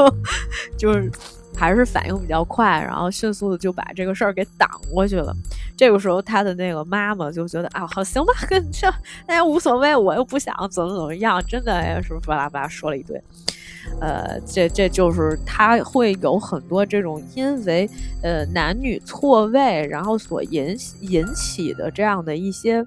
[0.78, 1.10] 就是。”
[1.54, 5.34] 还是反应比较快，然后迅速的就把这个事儿给挡过去了。
[5.76, 8.92] 这个时候，他的那个妈妈就觉得啊，好行吧，跟这
[9.26, 13.22] 哎无所谓，我又不想怎么怎么样，真的哎，是巴拉巴拉说了一堆。
[14.00, 17.88] 呃，这这就是他会有很多这种因为
[18.22, 22.86] 呃男女错位，然后所引引起的这样的一些。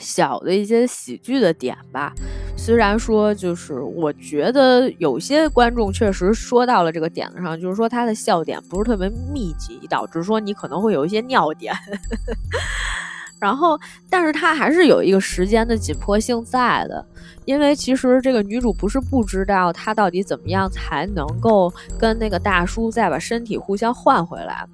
[0.00, 2.12] 小的一些喜剧的点吧，
[2.56, 11.74] 虽然说就是我觉得有些观众确实说到了这个点子上，就是说他的笑点不是特别密集，导致说你可能会有一些尿点。
[13.38, 13.78] 然后，
[14.10, 17.04] 但是他还是有一个时间的紧迫性在的，
[17.44, 24.66] 因为其实这个女主不是不知道她到底怎么样才能够跟那个大叔再把身体互相换回来，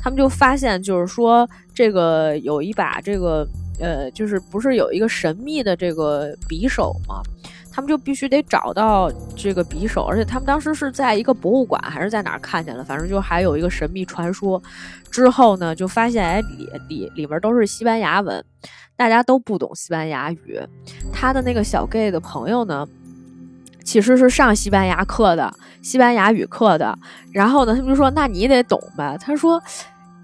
[0.00, 3.46] 他们就发现就是说这个有一把这个。
[3.78, 7.20] 呃，就是不是有一个神秘的这个匕首吗？
[7.70, 14.62] 他们就必须得找到这个匕首，而且他们当时是在一个博物馆还是在哪儿看见了，反正就还有一个神秘传说。
[15.10, 18.42] 之后呢，就发现哎里里里面都是西班牙文，
[18.96, 20.58] 大家都不懂西班牙语。
[21.12, 22.88] 他的那个小 gay 的朋友呢，
[23.84, 26.98] 其实是上西班牙课的，西班牙语课的。
[27.30, 29.18] 然后呢，他们就说那你得懂呗。
[29.20, 29.62] 他说。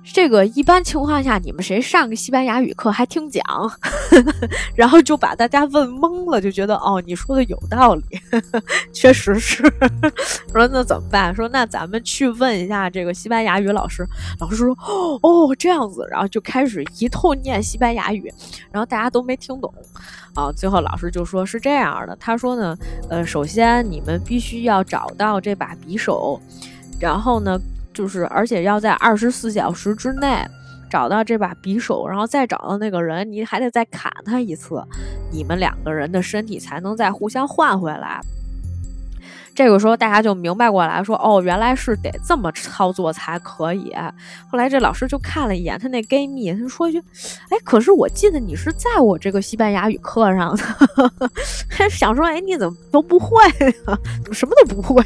[0.05, 3.43] 这个一般情况下，你们谁上个西班牙语课还听讲，
[4.77, 8.05] 然后就把大家问懵了，就觉得哦，你说的有道理，
[8.93, 9.63] 确实是。
[10.53, 11.35] 说那怎么办？
[11.35, 14.07] 说那咱们去问一下这个西班牙语老师。
[14.39, 14.77] 老师说
[15.23, 18.31] 哦这样子，然后就开始一通念西班牙语，
[18.71, 19.73] 然后大家都没听懂
[20.35, 20.53] 啊。
[20.53, 22.77] 最后老师就说是这样的，他说呢，
[23.09, 26.39] 呃，首先你们必须要找到这把匕首，
[27.01, 27.59] 然后呢。
[27.93, 30.47] 就是，而且要在二十四小时之内
[30.91, 34.83] 找到这把匕首，然后再找到那个人，你还得再砍他一次，
[35.31, 38.21] 你们两个人的身体才能再互相换回来。
[39.55, 43.95] 这个时候大家就明白过来，说哦，原来是得这么操作才可以。
[44.51, 46.99] 后来这老师就看了一眼他那 gay 蜜，他说一句
[47.51, 51.29] ：“哎，可是我记得你是在我这个西班牙语课上的。
[51.91, 53.45] ”想说，哎，你怎么都不会
[53.85, 53.93] 啊？
[54.25, 55.05] 怎么什么都不会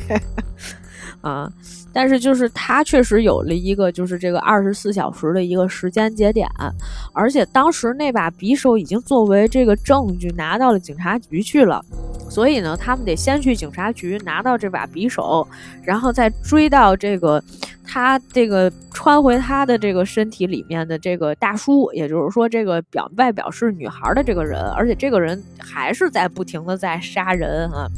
[1.22, 1.50] 啊？
[1.96, 6.46] 但是就是他确实有了一个就是这个二十四小时的一个时间节点，
[7.14, 11.82] 而且当时那把匕首已经作为这个证据拿到了警察局去了，
[12.28, 15.48] 所以呢，他们得先去警察局拿到这把匕首，
[15.82, 17.42] 然后再追到这个
[17.82, 27.88] 他这个穿回他的这个身体里面的这个大叔，也就是说这个表外表是女孩的这个人，而且这个人还是在不停的在杀人啊。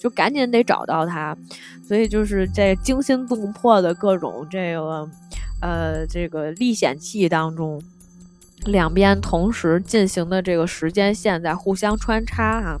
[0.00, 1.36] 就赶紧得找到他，
[1.88, 5.08] 所以就是在惊心动魄的各种这个，
[5.62, 7.82] 呃，这个历险记当中，
[8.66, 12.78] 两边同时进行的这个时间线在互相穿插啊。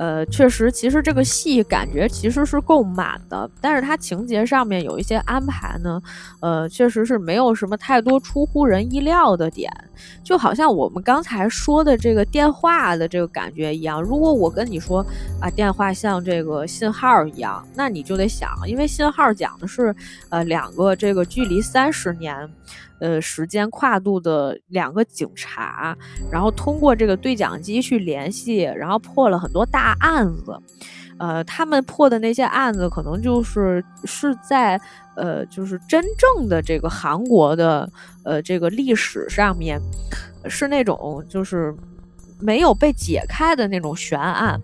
[0.00, 6.00] 呃，确实，其实这个戏感觉其实是够满的，但是它情节上面有一些安排呢，
[6.40, 9.70] 呃，确实是没有什么太多出乎人意料的点，
[10.24, 14.00] 就好像我们刚才说的这个电话的这个感觉一样。
[14.00, 15.04] 如果我跟你说
[15.38, 19.94] 啊，电话像这个信号一样，那你就得想，因为信号讲的是
[20.30, 22.48] 呃两个这个距离三十年。
[23.00, 25.96] 呃，时间跨度的两个警察，
[26.30, 30.56] 然后通过这个对讲机去联系，然后破了很多大案子。
[31.18, 34.80] 呃，他们破的那些案子，可能就是是在
[35.16, 37.86] 呃，就是真正的这个韩国的
[38.24, 39.78] 呃这个历史上面，
[40.48, 41.74] 是那种就是
[42.38, 44.58] 没有被解开的那种悬案。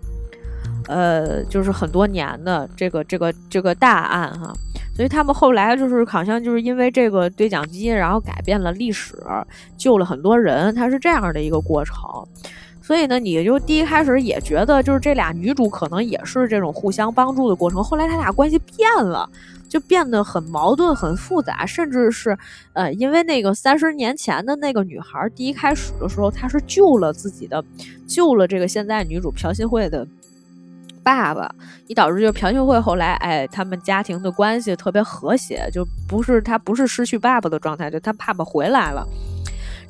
[0.87, 4.51] 呃，就是很多年的这个这个这个大案哈。
[4.95, 9.15] 所以他们后来就是好像就是因为这个对讲机，然后改变了历史，
[9.77, 11.95] 救了很多人，它是这样的一个过程。
[12.87, 17.83] 所以呢，你就第一开始也觉得就是这俩女主可能也是这种互相帮助的过程。
[17.83, 19.29] 后来他俩关系变了，
[19.67, 22.37] 就变得很矛盾、很复杂，甚至是
[22.71, 27.61] 呃，因为那个三十年前的那个女孩，第一开始的时候她是救了自己的，
[28.07, 30.07] 救了这个现在女主朴信惠的。
[31.03, 31.53] 爸爸，
[31.87, 39.05] 以导致就朴信惠后来，哎，他们家庭的关系特别和谐，就不是她不是失去爸爸的状态，就她爸爸回来了。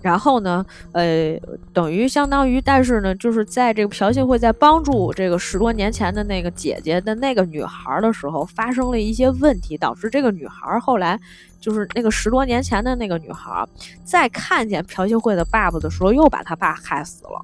[0.02, 1.38] 然后呢，呃，
[1.74, 11.20] 等于相当于，但是呢，就是在这个朴信惠在帮助这个十多年前的那个姐姐的那个女孩的时候，发生了一些问题，导致这个女孩后来
[11.60, 13.66] 就是那个十多年前的那个女孩，
[14.04, 17.42] 在看见朴信惠的爸爸的时候，又把他爸害死了。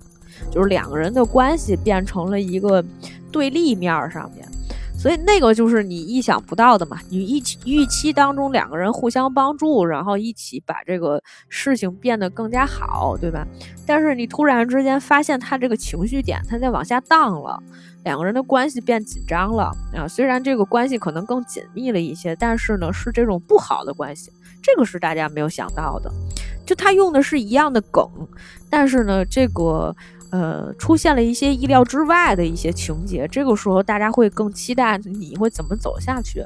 [0.52, 2.84] 就是两个人的关系变成了一个
[3.32, 4.46] 对立面上面，
[5.04, 6.98] 所以那个就是你意想不到的嘛。
[7.10, 13.46] 你预期预期当中两个人互相帮助，然后一起把这个事情变得更加好，对吧？
[13.86, 17.62] 但是你突然之间发现他这个情绪点他在往下荡了，
[18.06, 20.08] 两个人的关系变紧张了啊。
[20.08, 26.10] 虽然这个关系可能更紧密了一些，但是呢是这种不好的关系，这个是大家没有想到的。
[26.66, 28.10] 就他用的是一样的梗，
[28.70, 29.94] 但是呢这个。
[30.34, 36.44] 呃，出现了一些意料之外的一些情节，这个时候大家会更期待你会怎么走下去。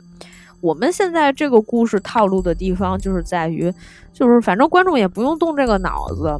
[0.59, 3.73] 我们现在这个故事套路的地方就是在于，
[4.11, 6.37] 就是反正观众也不用动这个脑子，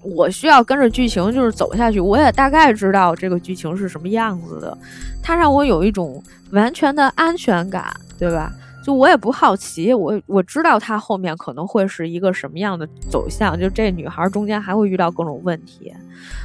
[0.00, 4.78] 我需要跟着剧情就是走下去，我也大概知道这个剧情是什么样子的，
[5.22, 6.22] 它让我有一种
[6.52, 8.50] 完全的安全感，对吧？
[8.84, 15.90] 就我也不好奇，我我知道他后面可能会是一个什么样的走向，就这女孩中间还会遇到各种问题，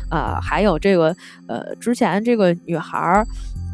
[0.09, 1.13] 呃，还有这个
[1.49, 3.25] 呃，之前这个女孩，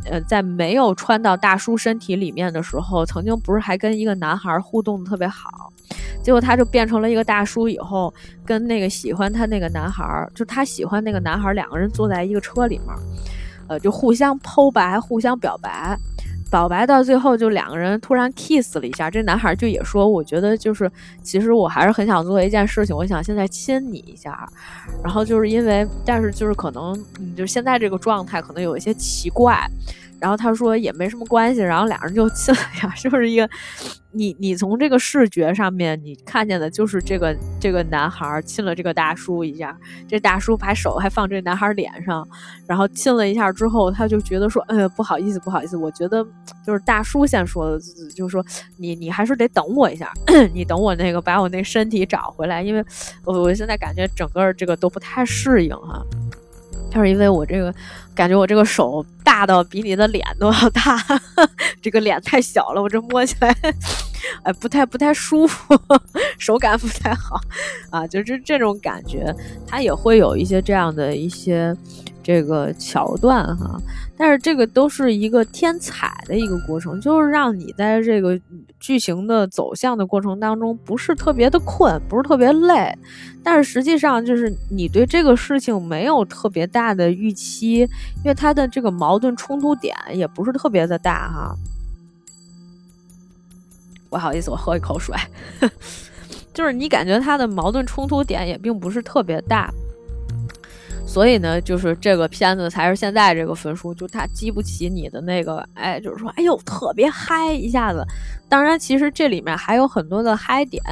[0.10, 5.72] 呃，在没有穿到大叔身体里面的时候，曾经不是还跟一个男孩互动的特别好，
[6.24, 8.12] 结果他就变成了一个大叔以后，
[8.44, 12.88] 跟那个喜欢他那个男孩，就他喜欢那个男孩，两个人坐在一个车里面。
[13.68, 15.98] 呃，就互相剖白，互相表白。
[16.50, 19.10] 表白到最后，就两个人突然 kiss 了一下。
[19.10, 20.90] 这男孩就也说：“我觉得就是，
[21.22, 24.48] 其实我还是很想做一件事情，我想现在亲你一下。”
[25.04, 29.70] 然后就是因为，但是就是可能，嗯就现在这个状态可能有一些奇怪。
[30.20, 33.50] 然后他说也没什么关系，然后俩人就亲了一下， 就是一个，
[34.12, 42.28] 你你从这个视觉上面你看见的就是这个这个男孩亲了这个大叔一下，这大叔把手还放这男孩脸上，
[42.66, 46.26] 然后亲了一下之后，他就觉得说，哎呀不好意思不好意思，我觉得
[46.66, 47.80] 就是大叔先说的，
[48.16, 48.44] 就是说
[48.78, 50.12] 你你还是得等我一下，
[50.54, 52.84] 你等我那个把我那身体找回来，因为
[53.26, 56.02] 我我现在感觉整个这个都不太适应哈。
[56.92, 57.74] 就是因为我这个
[58.16, 60.98] 感觉，我这个手大到比你的脸都要大，
[61.82, 63.56] 这个脸太小了，我这摸起来，
[64.44, 65.78] 哎，不太不太舒服，
[66.40, 67.40] 手感不太好
[67.92, 69.36] 啊，就是这种感觉，
[69.68, 71.76] 它也会有一些这样的一些。
[72.26, 73.80] 这个桥段哈，
[74.18, 78.42] 但是这个都是一个添彩的一个过程，就是让你在这个
[78.80, 82.92] 剧情的走向的过程当中不是特别的困，不是特别累，
[83.44, 91.56] 但是实际上就是你对这个事情没有特别大的预期，因为它的这个矛盾冲突点也不是特别的大哈。
[94.10, 95.16] 不好意思，我喝一口水，
[96.56, 99.72] 就是你感觉它的矛盾冲突点也并不是特别大。
[101.06, 108.04] 所以呢，就是这个片子才是现在这个分数，就它激不起你的那个，哎，就是说，哎呦，特别嗨一下子。
[108.50, 110.84] 当然，其实这里面还有很多的嗨点，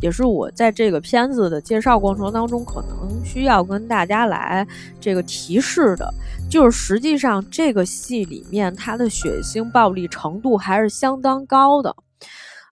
[0.00, 4.66] 也是我在这个片子的介绍过程当中可能需要跟大家来
[5.00, 6.12] 这个提示的，
[6.50, 11.94] 就是实际上这个戏里面它的血腥暴力程度还是相当高的。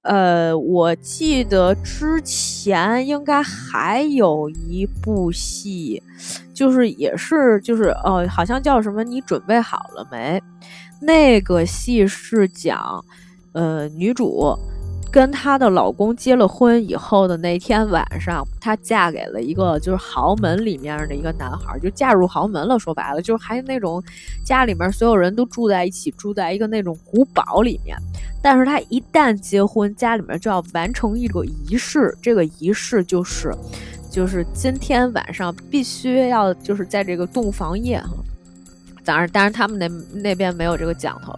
[0.07, 6.03] 呃，我记得之前应该还有一部戏，
[6.55, 9.03] 就是也是就是呃，好像叫什么？
[9.03, 10.41] 你准备好了没？
[11.01, 13.05] 那个戏是讲
[13.53, 14.57] 呃女主。
[15.17, 22.79] 跟她的老公结了婚以后的那天晚上，她嫁给了一个就是豪门里面的一个男孩，就嫁入豪门了。
[22.79, 24.03] 说白了，就是还那种
[24.45, 27.97] 家里面所有人都住在一起，住在一个那种古堡里面。
[28.43, 33.55] 但是她一旦结婚，家里面就要完成一个仪式，这个仪式就是
[34.11, 38.11] 就是今天晚上必须要就是在这个洞房夜哈。
[39.03, 39.89] 当然，当然他们那
[40.21, 41.33] 那边没有这个讲头。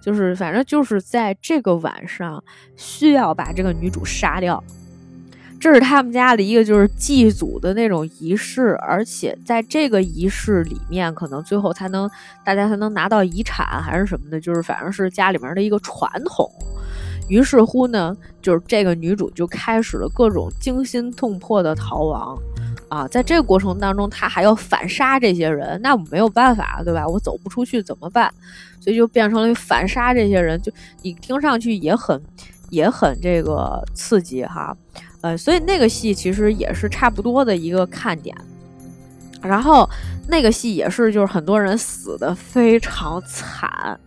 [0.00, 2.42] 就是，反正就是在这个晚上
[2.76, 4.62] 需要把这个女主杀掉，
[5.60, 12.08] 这是他们家的一个就是祭祖的那种仪式，而且在这个仪式里面，可能最后才能
[12.44, 16.50] 大家才能拿到遗产还是什么的，就是反正是家里面的一个传统。
[17.28, 22.38] 于是乎呢，就是这个女主就开始了各种惊心动魄的逃亡。
[22.88, 27.06] 啊，在这个过程当中，他还要反杀这些人，那我没有办法，对吧？
[27.06, 28.32] 我走不出去怎么办？
[28.80, 30.72] 所以就变成了反杀这些人，就
[31.02, 32.20] 你听上去也很
[32.70, 34.76] 也很这个刺激哈，
[35.20, 38.34] 呃，所以那个戏其实也是差不多的一个看点。
[39.42, 39.88] 然后
[40.26, 44.00] 那个戏也是，就是很多人死的非常惨。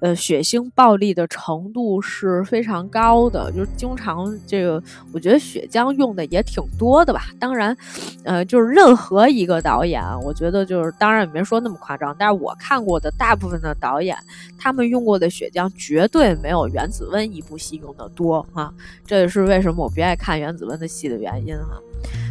[0.00, 4.80] 呃，血腥暴力的程度是非常高的，就是经常这个，
[5.12, 7.26] 我觉得血浆用的也挺多的吧。
[7.40, 7.76] 当然，
[8.22, 14.16] 呃，就是任何一个导演，我觉得就是当然也没说那么夸张，但是我看过的大部分的导演，
[14.56, 18.72] 他们用过的血浆绝对没有原子温一部戏用的多啊。
[19.04, 21.76] 这也是为什么我不爱看原子温的戏的原因哈。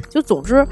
[0.09, 0.65] 就总之，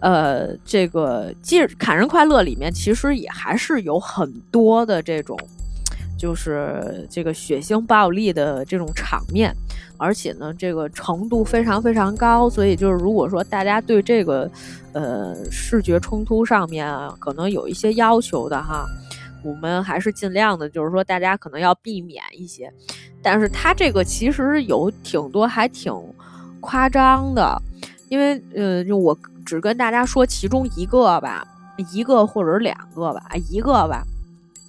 [0.00, 5.38] 呃，这个《记砍人快乐》里面其实也还是有很多的这种。
[6.16, 9.54] 就是这个血腥暴力的这种场面，
[9.98, 14.50] 而且呢，这个程度非常非常高，所以就是如果说大家对这个
[14.92, 16.88] 呃视觉冲突上面
[17.18, 18.86] 可能有一些要求的哈，
[19.42, 22.72] 我们还是尽量的，就是说大家可能要避免一些。
[23.22, 25.92] 但是它这个其实有挺多还挺
[26.60, 27.60] 夸张的，
[28.08, 31.46] 因为呃，就我只跟大家说其中一个吧，
[31.92, 34.02] 一个或者两个吧，一个吧。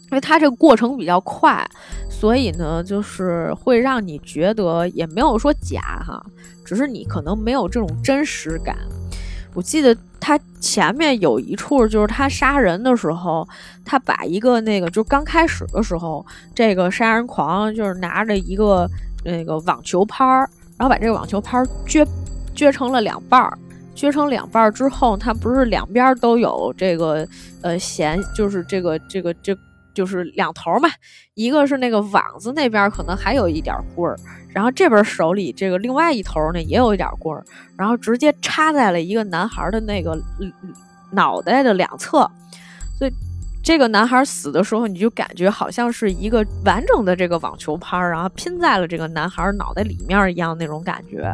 [0.05, 1.67] 因为它这个过程比较快，
[2.09, 6.23] 所以呢，就是会让你觉得也没有说假哈，
[6.63, 8.77] 只是你可能没有这种真实感。
[9.55, 13.47] 我记得他前面有一处，就是他杀人的时候，
[13.83, 18.87] 他把一个那个，就刚开始的时候，这个杀人狂就是拿着一个
[19.23, 20.47] 那个网球拍儿，
[20.77, 22.05] 然后把这个网球拍儿撅
[22.55, 23.57] 撅成了两半儿，
[23.95, 27.27] 撅成两半儿之后，他不是两边都有这个
[27.61, 29.57] 呃弦，就是这个这个这。
[29.95, 30.87] 就是两头嘛，
[31.33, 34.15] 一个是那个网子那边可能还有一点棍儿，
[34.53, 37.43] 然后这边手里这个另外一头呢也有一点棍儿，
[37.75, 40.15] 然后直接插在了一个男孩的那个
[41.11, 42.29] 脑袋的两侧，
[42.99, 43.11] 所以
[43.63, 51.33] 这个男孩死的时候，你就感觉好像是一个完整的这个网球拍儿，然后拼在了这个男孩脑袋里面一样那种感觉。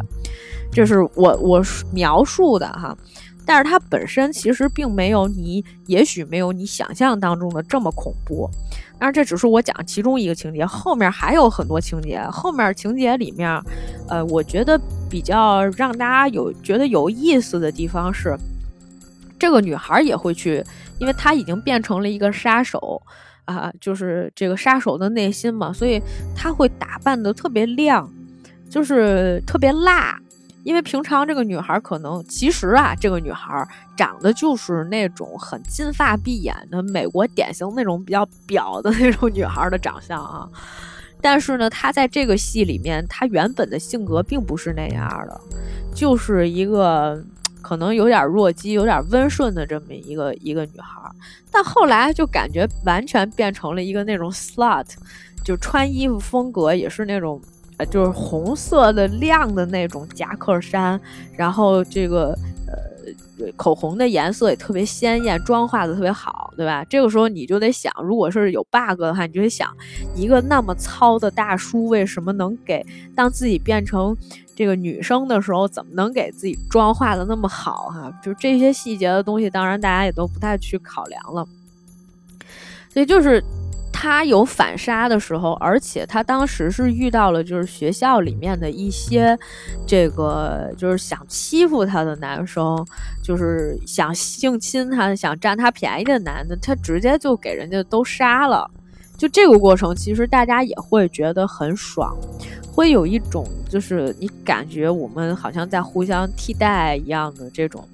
[0.72, 2.96] 这是我我描述的哈。
[3.44, 8.48] 但是它本身其实并没有你，也许没有你想象当中的这么恐怖。
[8.98, 12.20] 当然，这只是我讲其中一个情节，后面还有很多情节。
[12.30, 13.60] 后面情节里面，
[14.08, 14.80] 呃，我觉得
[15.10, 18.36] 比较让大家有觉得有意思的地方是，
[19.40, 20.64] 这个女孩也会去，
[21.00, 23.02] 因为她已经变成了一个杀手
[23.46, 26.00] 啊，就是这个杀手的内心嘛，所以
[26.36, 28.08] 她会打扮的特别亮，
[28.70, 30.21] 就是特别辣。
[30.64, 40.48] 因为平常这个女孩可能其实啊，这个女孩长得就是那种很金发碧眼的美国典型那种比较婊的那种女孩的长相啊。
[41.20, 45.40] 但是呢，她在这个戏里面，她原本的性格并不是那样的，
[45.94, 47.20] 就是一个
[47.60, 51.00] 可能有点弱鸡、有点温顺的这么一个一个女孩。
[51.50, 54.86] 但后来就感觉完全变成了一个那种 slut，
[55.44, 57.40] 就穿衣服风格也是那种。
[57.86, 61.00] 就是红色的亮的那种夹克衫，
[61.36, 66.84] 然后这个呃口红的颜色也特别鲜艳，妆化的特别好，对吧？
[66.84, 69.68] 这个时候你就得想，如果是有 bug 的话，你就得想，
[70.14, 74.16] 一个那么糙的大叔为什么能给当自己变成
[74.54, 77.88] 这个女生的时候，怎么能给自己妆化的那么好？
[77.90, 81.46] 哈，就这些细节的东西，当然大家也都不太去考量了，
[82.92, 83.42] 所以就是。
[84.02, 89.38] 他有反杀的时候，而且他当时是遇到了就是学校里面的一些
[89.86, 92.84] 这个就是想欺负他的男生，
[93.22, 98.68] 就是想性侵他、想占他便宜的男的，他直接就给人家都杀了。
[99.16, 102.12] 就这个过程，其实大家也会觉得很爽，
[102.72, 107.88] 会有一种就是你感觉我们好像在互相替代一样的这种。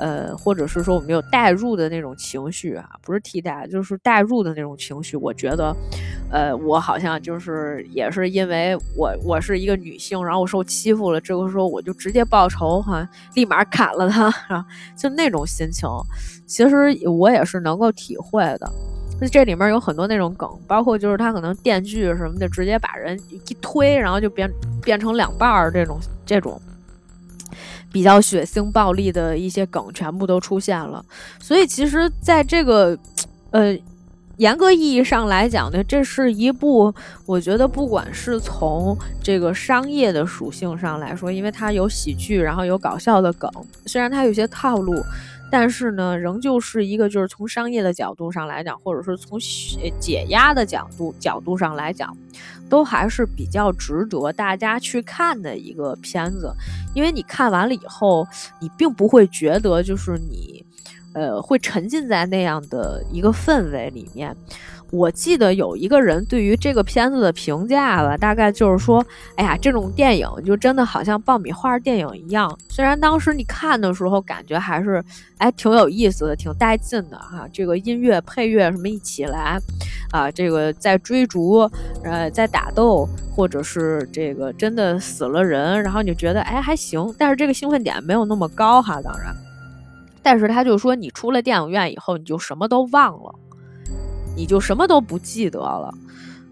[0.00, 5.16] 呃，或者是说我们有代入的那种情绪啊，不是替代，就是代入的那种情绪。
[5.16, 5.76] 我觉得，
[6.32, 14.32] 呃，我好像就是也是因为我我是一个女性，然后我受欺负了，这个时候我就直接报仇哈，立马砍了他，
[14.96, 15.86] 就那种心情，
[16.46, 18.72] 其实我也是能够体会的。
[19.30, 24.50] 这里面有很多那种梗，包括就是他可能电锯什么的，直接把人一推，然后就变
[24.82, 26.58] 变成两半儿这种这种。
[27.92, 31.04] 比较血腥暴力的一些梗全部都出现了，
[31.40, 32.98] 所以其实，在这个，
[33.50, 33.76] 呃，
[34.36, 36.94] 严格意义上来讲呢，这是一部
[37.26, 43.50] 我觉得不管是从这个商业的属性上来说，因为它有喜剧，然后有搞笑的梗，
[43.86, 44.94] 虽然它有些套路。
[45.50, 49.38] 但是呢，仍旧是一个就是从商业的角度上来讲，或者是从
[49.98, 52.16] 解压的角度角度上来讲，
[52.68, 56.54] 都还是比较值得大家去看的一个片子。
[56.94, 58.26] 因为你看完了以后，
[58.60, 60.64] 你并不会觉得就是你，
[61.14, 64.36] 呃，会沉浸在那样的一个氛围里面。
[64.92, 69.04] 我记得有一个人对于这个片子的评价吧，大概就是说，
[69.36, 72.58] 哎呀，这种电影就真的好像爆米花电影一样。
[72.68, 75.02] 虽然当时你看的时候感觉还是，
[75.38, 77.46] 哎，挺有意思的，挺带劲的哈。
[77.52, 79.60] 这个音乐配乐什么一起来，
[80.10, 81.70] 啊，这个在追逐，
[82.02, 87.14] 呃，在打斗，或者是这个真的死了人，然后你就觉得，哎，还行。
[87.16, 89.34] 但是这个兴奋点没有那么高哈，当然。
[90.22, 93.34] 但是他就说，你出了电影院以后，你就什么都忘了。
[94.40, 95.92] 你就什么都不记得了，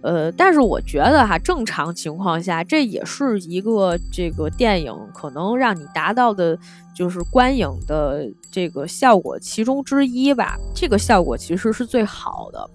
[0.03, 6.59] 呃，但是我觉得哈，正常情况下，这也是一个这个电影可能让你达到的，
[6.95, 10.59] 就是观影的这个效果其中之一吧。
[10.75, 12.69] 这个效果其实是最好的，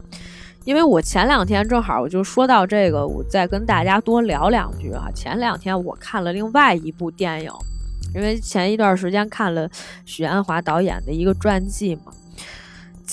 [0.66, 5.11] 因为我前两天正好我就说到这个，我再跟大家多聊两句啊。
[5.14, 7.51] 前两天我看了另外一部电影，
[8.16, 9.70] 因为前一段时间看了
[10.05, 12.11] 许鞍华导演的一个传记嘛。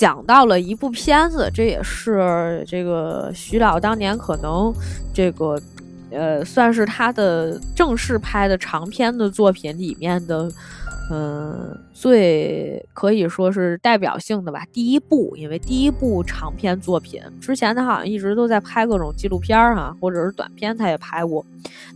[0.01, 4.72] 讲到了一部片子，这也是这个徐导当年可能
[5.12, 5.61] 这个
[6.11, 10.51] 呃，算是他的正式拍的长篇的作品里面的，
[11.12, 14.64] 嗯，最可以说是代表性的吧。
[14.72, 21.44] 第一部，因为第一部长篇作品之前他好像一直都在拍各种纪录片儿哈，或者是短片他也拍过，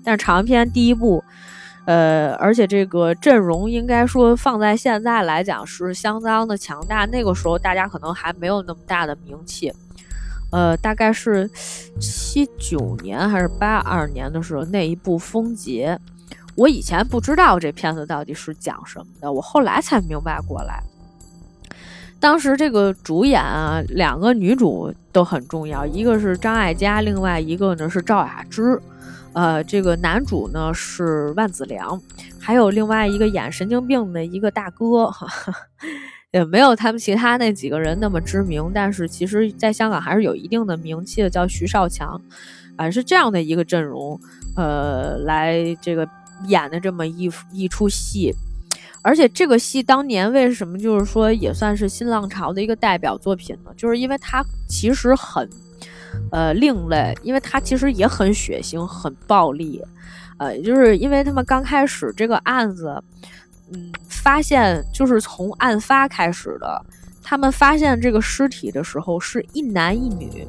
[0.04, 1.24] 但是长篇第一部。
[1.86, 7.04] 呃，而且这个阵容应该说放在现在来讲是相当的强大。
[7.04, 9.72] 那个时候大家可能还没有那么大的名气。
[10.50, 11.50] 呃，大概是
[12.00, 15.98] 七九年还是八二年的时候，那一部《风劫》，
[16.54, 20.80] 我以前不知道这片子到底是讲什么的，我后来才明白过来。
[22.20, 28.80] 当时这个主演啊，两个女主都很重要，一个是张艾嘉，另外一个呢是赵雅芝。
[29.34, 32.00] 呃，这个男主呢是万梓良，
[32.40, 35.28] 还有另外一个演神经病的一个大哥哈，
[36.32, 42.20] 也没有他们其他那几个人那么知名，但是其实在香港还是有一定的名气的，叫徐少强，
[42.76, 44.18] 啊，是这样的一个阵容，
[44.56, 46.08] 呃，来这个
[46.46, 48.32] 演的这么一一出戏。
[49.02, 53.70] 而且这个戏当年为什么就是说也算是新浪潮的一个代表作品呢？
[53.76, 55.46] 就是因为它其实很，
[56.34, 59.80] 呃，另类，因为它其实也很血腥、很暴力，
[60.36, 63.00] 呃，就是因为他们刚开始这个案子，
[63.72, 66.84] 嗯，发现就是从案发开始的，
[67.22, 70.44] 他们发现这个尸体的时候是一男一女，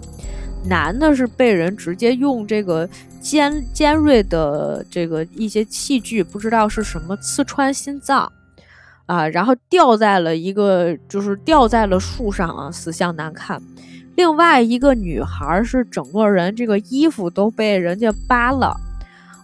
[0.68, 2.90] 男的是被人直接用这个
[3.22, 8.32] 尖尖锐的这个一些器具，不知道是什么刺穿心脏。
[9.06, 13.62] 啊，然后吊在了一个，就是吊在了树上啊，死相难看。
[14.16, 18.76] 另外一个女孩是整个人这个衣服都被人家扒了，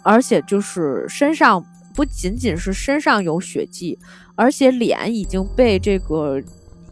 [0.01, 1.63] 而且就是身上
[1.93, 3.99] 不仅仅是身上有血迹，
[4.36, 6.41] 而且脸已经被这个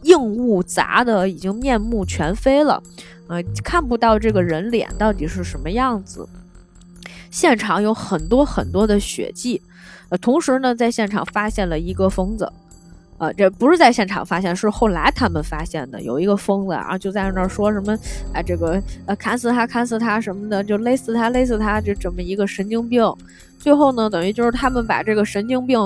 [0.02, 2.82] 硬物砸的已经面目全非了，
[3.28, 6.28] 呃，看不到这个人脸到底是什么样子。
[7.30, 9.62] 现场有很多很多的血迹。
[10.10, 12.52] 呃，同时呢，在现场发现了一个疯子，
[13.20, 17.96] 呃，这不是在现场发现，是后来他们发现的，有一个疯子，啊就在那儿说什么，
[18.32, 23.04] 哎，这个呃，砍死他，砍死他什么的，就勒死他，勒死他，就这么一个神经病。
[23.58, 25.78] 最后呢，等于就是他们把这个神经病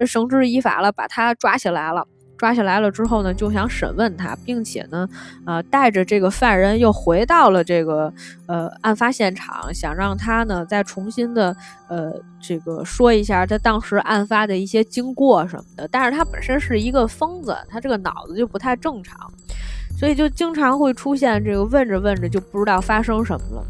[0.00, 2.04] 绳之以法了，把他抓起来了。
[2.40, 5.06] 抓起来了之后呢，就想审问他，并且呢，
[5.44, 8.10] 呃，带着这个犯人又回到了这个
[8.46, 11.54] 呃案发现场，想让他呢再重新的
[11.88, 12.10] 呃
[12.40, 15.86] 这个说一下他当时案发的一些经过什么的。
[15.88, 19.30] 但是他本身是一个疯子，他这个脑子就不太正常，
[19.98, 23.66] 所以就经常会出现这个问着问着就不知道发生什么了。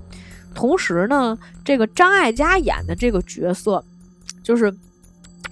[0.55, 3.85] 同时呢，这个张艾嘉演的这个角色
[4.45, 4.73] 就是。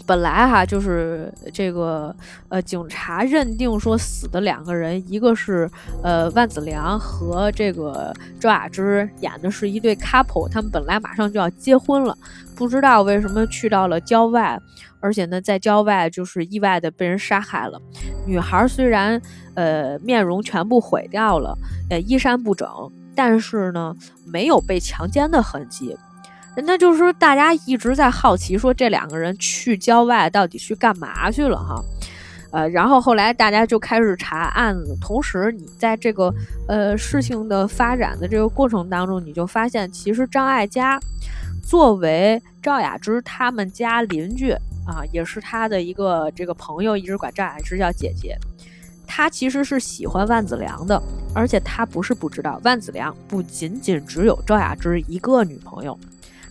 [0.08, 2.14] 本来哈就是这个
[2.48, 5.70] 呃，警察认定说死的两个人，一个是
[6.02, 12.16] 呃万梓良和这个周雅芝演的是一对 couple，他们本来马上就要结婚了，
[12.56, 14.58] 不知道为什么去到了郊外，
[14.98, 17.78] 而且呢在郊外就是意外的被人杀害了。
[18.26, 19.20] 女孩虽然
[19.56, 21.54] 呃面容全部毁掉了，
[21.90, 22.66] 呃衣衫不整，
[23.14, 23.94] 但是呢
[24.24, 25.94] 没有被强奸的痕迹。
[26.56, 31.82] 那就是说，大家一直在好奇，说这两个人去郊外到底去干嘛去了哈？
[32.50, 36.34] 呃，然后后来大家就开始查案子，同时你在这个
[36.66, 40.98] 呃事情的发展的这个过程当中，你就发现，其实张艾嘉
[41.62, 44.50] 作为赵雅芝他们家邻居
[44.86, 48.34] 啊，也是他的一个这个朋友，一直管赵雅芝叫姐姐，
[49.06, 51.00] 他其实是喜欢万梓良的，
[51.34, 55.96] 而且他不是不知道，万梓良不仅仅只有赵雅芝一个女朋友。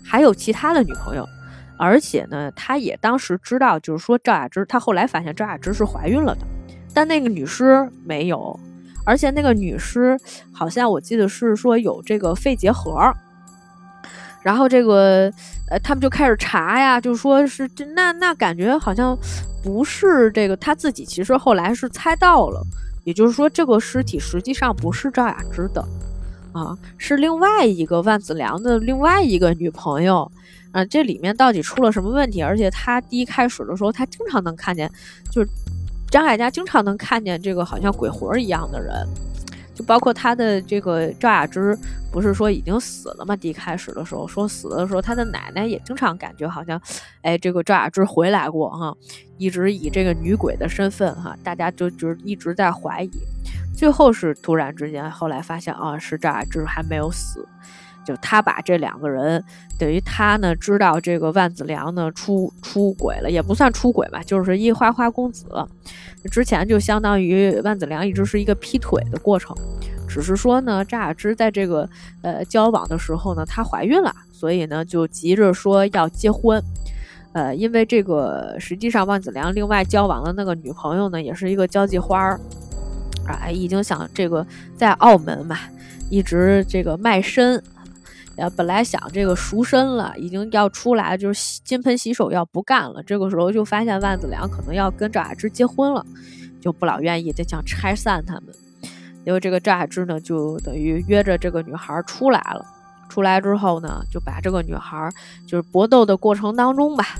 [0.08, 1.28] 还有其他的女朋友，
[1.78, 6.42] 而且呢，他也当时知道，就是说赵雅芝，他后来发现赵雅芝是怀孕了的，
[6.94, 8.58] 但那个女尸没有，
[9.06, 10.18] 而且那个女尸
[10.54, 13.14] 好像我记得是说有这个肺结核，
[14.42, 15.30] 然后这个
[15.70, 19.18] 呃，他们就开始查呀，就说是这那那感觉好像
[19.62, 22.64] 不是这个，他自己其实后来是猜到了，
[23.04, 25.86] 也就是说这个尸体实际上不是赵雅芝的。
[26.58, 30.32] 啊，是另外一个万梓良的另外一个女朋友，
[30.72, 32.42] 啊，这里面到底出了什么问题？
[32.42, 34.92] 而且他第一开始的时候，他经常能看见，
[35.32, 35.50] 就是
[36.10, 39.08] 张海佳经常能看见这个好像鬼魂一样的人，
[39.76, 41.78] 就包括他的这个赵雅芝，
[42.12, 43.36] 不是说已经死了吗？
[43.36, 46.82] 第一开始的时候说死的时候，他的奶奶也经常感觉好像，
[47.22, 48.96] 哎，这个赵雅芝回来过哈，
[49.38, 53.12] 一直以这个女鬼的身份哈，大家就就一直在怀疑。
[53.78, 57.48] 最后是突然之间，后来发现啊，是赵雅芝还没有死，
[58.04, 59.42] 就他把这两个人，
[59.78, 65.46] 等于他呢知道这个万梓良呢出出轨了，也不算出轨吧，就是一花花公子。
[66.32, 69.56] 之前就相当于万梓良一直是一个劈腿的过程，
[70.10, 71.88] 只是说呢，赵雅芝在这个
[72.24, 76.60] 呃交往的时候呢，她怀孕了，所以呢就急着说要结婚。
[77.34, 82.40] 呃，因为这个实际上万梓良另外交往的那个女朋友呢，也是一个交际花儿。
[83.34, 85.58] 哎，已经想这个在澳门嘛，
[86.10, 87.62] 一直这个卖身，
[88.36, 93.02] 呃，本来想这个赎身了，已经要出来，就是金盆洗手要不干了。
[93.04, 96.06] 这个时候就发现万梓良可能要跟赵雅芝结婚了，
[96.62, 98.46] 就不老愿意，就想拆散他们。
[99.26, 102.66] 因为这个赵雅芝呢，就等于约着这个女孩出来了。
[103.10, 105.10] 出来之后呢，就把这个女孩
[105.46, 107.16] 就是搏斗的过程当中吧，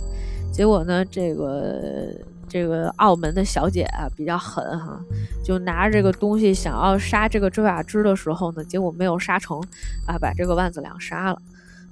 [0.52, 2.10] 结果呢，这个。
[2.50, 5.00] 这个澳门的小姐啊比较狠哈，
[5.44, 9.60] 就拿着这个东西想要杀这个周雅芝的时候呢，结果没有杀成，
[10.06, 11.42] 啊，把这个万梓良杀了。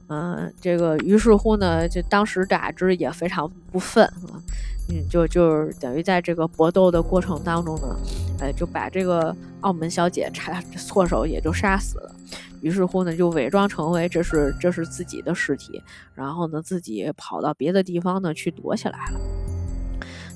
[0.08, 4.42] 嗯，这个于是乎呢，就当时大芝也非常不忿啊，
[4.90, 7.96] 嗯，就就是等于在这个搏斗的过程当中呢，
[8.40, 12.16] 呃，就把这个澳门小姐差错手也就杀死了。
[12.62, 15.82] 于是乎呢，就伪装成为这是这是自己的尸体，
[16.14, 19.20] 然后呢，自己跑到别的地方呢去躲起来了。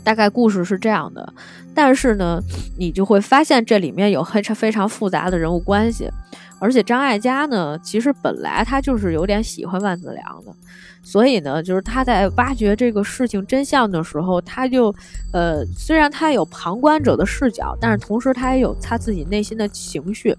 [0.09, 1.31] 大概故事是这样的，
[1.71, 2.41] 但是呢，
[2.79, 6.09] 你就会发现这里面有非常非常复杂的人物关系。
[6.57, 10.51] 而且张艾嘉呢，其实本来他就是有点喜欢万梓良的，
[11.03, 14.91] 所以呢，就是他在挖掘这个事情真相的时候，他就，
[15.31, 20.35] 呃，虽然他有旁观者的视角，但是同时他也有他自己内心的情绪。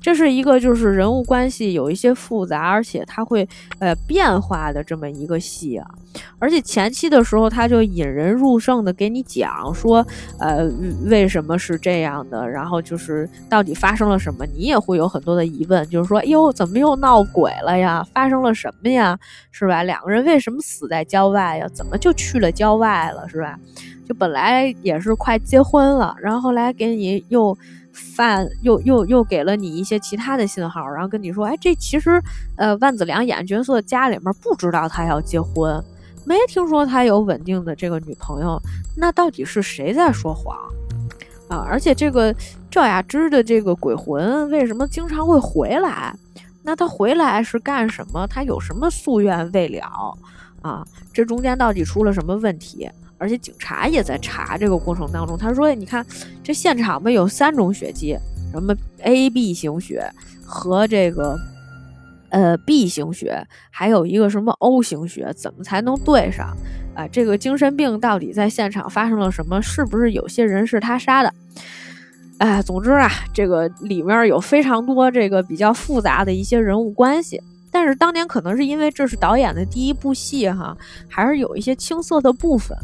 [0.00, 3.46] 这是一个就是人物关系有一些复杂，而且它会
[3.78, 5.86] 呃变化的这么一个戏啊。
[6.38, 10.04] 而且前期的时候，他就引人入胜的给你讲说，
[10.38, 10.68] 呃，
[11.04, 18.04] 为什么是这样的，然后就是到底发生了什么，你也会有很多的疑问，就是说，哟，怎么又闹鬼了呀？
[18.12, 19.18] 发生了什么呀？
[19.52, 19.82] 是吧？
[19.82, 21.68] 两个人为什么死在郊外呀？
[21.72, 23.28] 怎么就去了郊外了？
[23.28, 23.56] 是吧？
[24.08, 27.56] 就本来也是快结婚了，然后后来给你又。
[27.92, 32.22] 范又又又给了你一些其他的信号，然后跟你说，哎，这其实，
[32.56, 35.82] 呃，万梓良演角色家里面不知道他要结婚，
[36.24, 38.60] 没听说他有稳定的这个女朋友，
[38.96, 40.56] 那到底是谁在说谎
[41.48, 41.64] 啊？
[41.68, 42.34] 而且这个
[42.70, 46.14] 赵雅芝的这个鬼魂为什么经常会回来？
[46.62, 48.26] 那他回来是干什么？
[48.26, 50.14] 他有什么夙愿未了
[50.62, 50.84] 啊？
[51.12, 52.88] 这中间到底出了什么问题？
[53.20, 56.04] 而且警察也在查这个过程当中，他说：“你看
[56.42, 58.16] 这现场吧，有三种血迹，
[58.50, 60.10] 什么 A、B 型血
[60.42, 61.38] 和这个
[62.30, 66.56] 呃 B 型血，还有一个什么 O 型血，怎么才能对上？
[66.94, 69.60] 啊，这个精神病到底在现场发生了什么？
[69.60, 71.34] 是不是有些人是他杀的？
[72.38, 77.38] 哎，总之啊，这个里面有非常多这个比较复杂的一些人物关系。”
[77.70, 80.76] 但是当年可能是因为这是导演的第一部戏哈，
[81.08, 82.76] 还是有一些青涩的部分，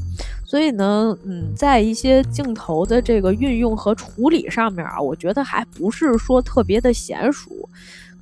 [0.45, 7.69] 所以呢，嗯，在一些镜头的这个运用和处理上面啊，我觉得还不是说特别的娴熟。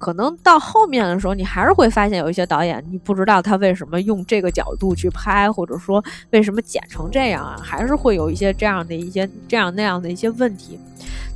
[0.04, 10.78] 可能到后面的时候，你还是会发现有一些导演，你不知道他为什么用这个角度去拍，或者说为什么剪成这样啊，还是会有一些这样的一些这样那样的一些问题。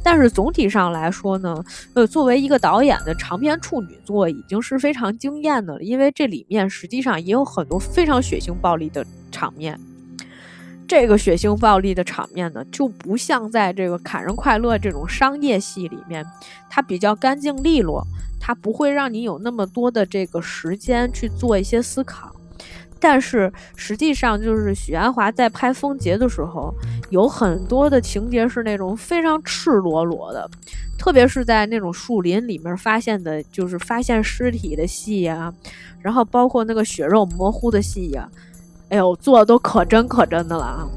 [0.05, 1.65] 但是总体上来说呢，
[1.95, 5.83] 呃，作为一个导演的长篇处女作，已经是非常惊艳的了。
[5.83, 9.03] 因为这里面实际上也有很多非常血腥暴力的
[9.33, 9.81] 场面。
[10.89, 16.25] 这个血腥暴力的场面呢，就不像在这个《砍人快乐》这种商业戏里面，
[16.71, 18.03] 它比较干净利落，
[18.41, 22.35] 它不会让你有那么多的这个时间去做一些思考。
[23.01, 26.75] 但是实际上，就是许鞍华在拍《风劫》的时候，
[27.11, 30.51] 有很多的情节是那种非常赤裸裸的，
[30.99, 35.53] 特别是在那种树林里面发现的，就是发现尸体的戏呀，
[36.01, 38.29] 然后包括那个血肉模糊的戏呀，
[38.89, 40.89] 哎呦，做的都可真可真的了啊！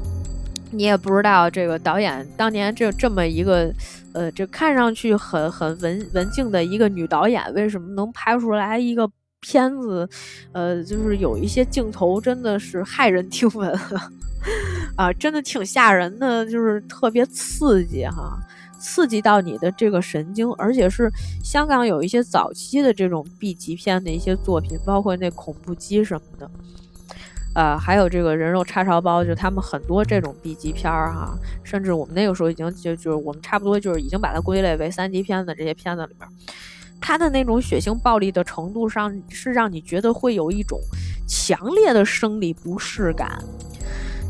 [0.70, 3.72] 你也不知道这个导演当年这这么一个，
[4.12, 9.10] 呃，这看上去很很文文静的一个女导演，为什么能拍出来一个？
[9.44, 10.08] 片子，
[10.52, 13.76] 呃，就是有一些镜头真的是骇人听闻，
[14.94, 18.38] 啊，真的挺吓人的，就是特别刺激哈，
[18.78, 21.10] 刺激到你的这个神经，而且是
[21.42, 26.48] 香港有一些早期的这种 B 级片的一些作品，包括那恐怖机什么的，
[27.54, 36.28] 呃，还有这个人肉叉烧包，就他们很多这种 B 级片儿哈，甚至我们那个时候已经就就是我们差不多就是已经把它归类为三级片的这些片子里边，
[37.00, 40.80] 它的那种血腥暴力的程度上，是让你觉得会有一种
[41.28, 43.38] 强烈的生理不适感。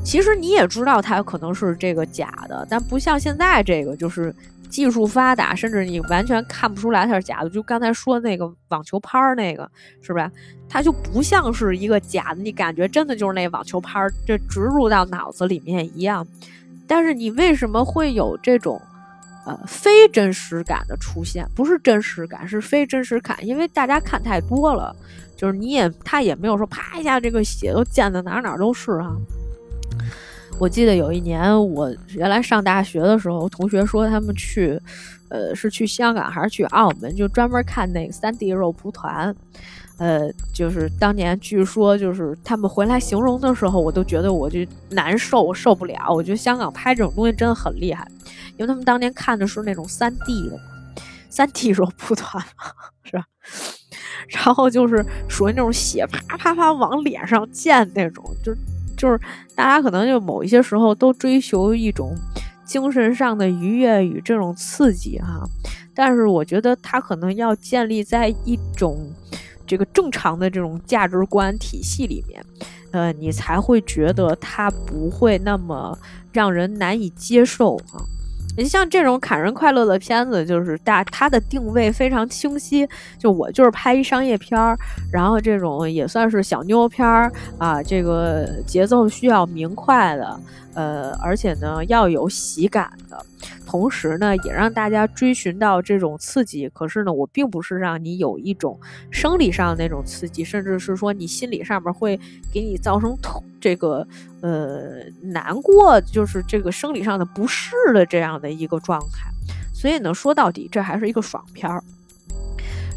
[0.05, 4.35] 其实你也知道它可能是这个假的，但不像现在这个，就是
[4.73, 7.51] 技术发达，甚至你完全看不出来它是假的。
[7.51, 9.71] 就刚才说那个网球拍儿那个，
[10.01, 10.33] 是吧？
[10.69, 16.27] 它就不像是一个假的，你感觉真的就是那网球拍儿，这植入到脑子里面一样。
[16.89, 18.81] 但是你为什么会有这种？
[19.45, 24.95] 呃，非真实感的出现，不是真实感，是非真实感，因为大家看太多了，
[25.37, 29.17] 就是你也他也没有说啪一下这个血都溅的哪哪都是哈。
[30.59, 34.81] 我记得有一年我原来上大学的时候，同学说他们去，
[35.29, 39.35] 呃，是去香港还是去澳门，就专门看那个三 D 肉蒲团。
[39.99, 46.11] 呃，就是当年据说，就是他们回来形容的时候，我都觉得我就难受，我受不了。
[46.11, 48.07] 我觉得香港拍这种东西真的很厉害，
[48.57, 50.59] 因为他们当年看的是那种三 D 的，
[51.29, 52.43] 三 D 肉蒲团
[53.05, 53.25] 是吧？
[54.29, 58.53] 然后就是属于那种血啪啪啪往脸上溅那种，就
[59.03, 59.21] 就是
[59.57, 62.15] 大家可能就某一些时候都追求一种
[62.65, 65.43] 精神上的愉悦与这种刺激哈，
[65.93, 69.11] 但是我觉得它可能要建立在一种。
[69.65, 72.45] 这个正常的这种价值观体系里面，
[72.91, 75.97] 呃，你才会觉得它不会那么
[76.31, 78.05] 让人难以接受啊。
[78.57, 82.87] 你像这种砍人快乐的片子，就是大它的定位非常清晰，
[83.19, 84.77] 就我就是拍一商业片儿，
[85.13, 90.41] 然后这种也算是小妞片儿啊，这个节奏需要明快的，
[90.75, 93.25] 呃，而且呢要有喜感的。
[93.67, 96.69] 同时呢，也让大家追寻到这种刺激。
[96.71, 98.79] 可是呢，我并不是让你有一种
[99.11, 102.19] 生理上那种刺激，甚至是说你心理上面会
[102.53, 104.07] 给你造成痛，这个
[104.41, 109.31] 呃难过，就是这个生理上的不适的这样的一个状态。
[109.73, 111.83] 所以呢，说到底，这还是一个爽片儿。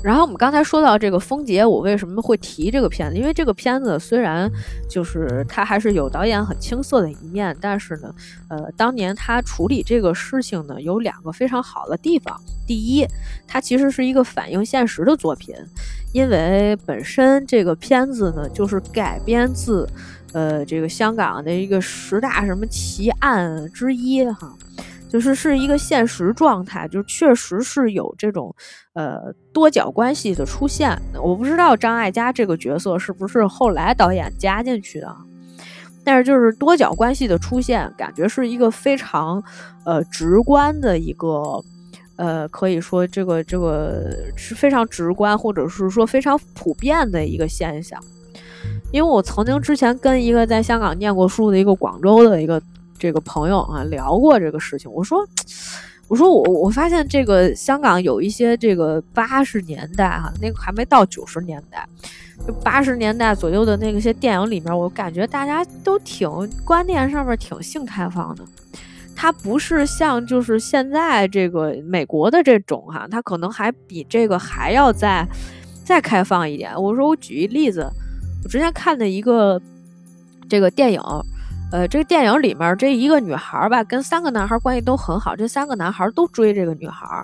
[0.05, 3.17] 然后我们刚才说到这个风杰，我为什么会提这个片子？
[3.17, 4.47] 因为这个片子虽然
[4.87, 8.13] 就是它还是有导演很青涩的一面，但是呢，
[8.47, 12.39] 呃，当年他处理这个事情呢，有两个非常好的地方。
[12.67, 13.03] 第一，
[13.47, 15.55] 它其实是一个反映现实的作品，
[16.13, 19.89] 因为本身这个片子呢，就是改编自
[20.33, 24.53] 呃这个香港的一个十大什么奇案之一哈。
[25.07, 28.53] 就是是一个现实状态，就确实是有这种，
[28.93, 30.97] 呃，多角关系的出现。
[31.23, 35.15] 我不知道张艾嘉这个角色是不是后来导演加进去的，
[36.03, 39.41] 但是就是多角关系的出现，感觉是一个非常，
[39.85, 41.63] 呃，直观的一个，
[42.17, 47.97] 呃，可以说这个这个是非常直观，或者是说非常普遍的一个现象。
[48.91, 52.61] 因为我曾经之前跟一个在香港念过书的一个广州的一个。
[52.97, 54.91] 这个朋友啊，聊过这个事情。
[54.91, 55.27] 我说，
[56.07, 61.87] 我说我我发现这个香港有一些这个八十年代哈，那个还没到九十年代，
[62.47, 66.29] 就八十年代左右的那些电影里面，我感觉大家都挺
[66.63, 68.43] 观念上面挺性开放的。
[69.15, 75.27] 它不是像就是现在这个美国的这种哈，它可能还比这个还要再
[75.83, 76.71] 再开放一点。
[76.81, 77.89] 我说我举一例子，
[78.43, 79.61] 我之前看的一个
[80.47, 81.01] 这个电影。
[81.71, 87.21] 呃，这个电影里面这一个女孩吧，跟三个男孩关系都很好，这三个男孩都追这个女孩，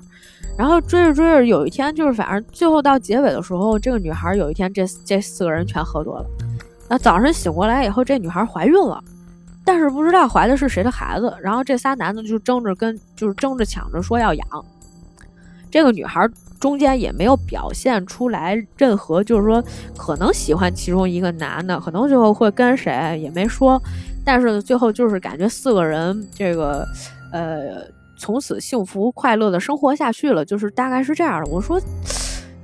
[0.58, 6.26] 然后追着追着，有一天就是反正最后到结尾的时候，这个女孩有一天这这四个人全喝多了，
[6.90, 9.02] 那早上醒过来以后，这女孩怀孕了，
[9.64, 14.46] 但是不知道怀的是谁的孩子，然后这仨男的就争着跟就是争着抢着说要养，
[15.70, 16.28] 这个女孩。
[16.60, 19.64] 中间也没有表现出来任何，就是说
[19.98, 23.82] 可能喜欢其中一个男的，可能最后会跟谁也没说，
[24.26, 26.88] 但是最后就是感觉四个人这个，
[27.32, 27.86] 呃，
[28.18, 31.50] 从此幸福快乐的生活下去了，就是大概是这样的。
[31.50, 31.82] 我说，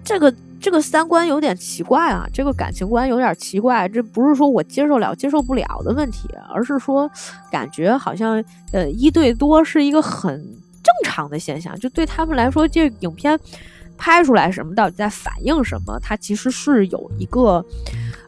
[0.03, 7.09] 这个这个三观有点奇怪啊，这个感情观有点奇怪，这不是说我接受了接受不了的问题，而是说
[7.51, 10.37] 感觉好像呃一对多是一个很
[10.83, 13.39] 正常的现象，就对他们来说，这影片。
[13.99, 15.99] 拍出来什么，到底在反映什么？
[15.99, 17.65] 它其实是有一个，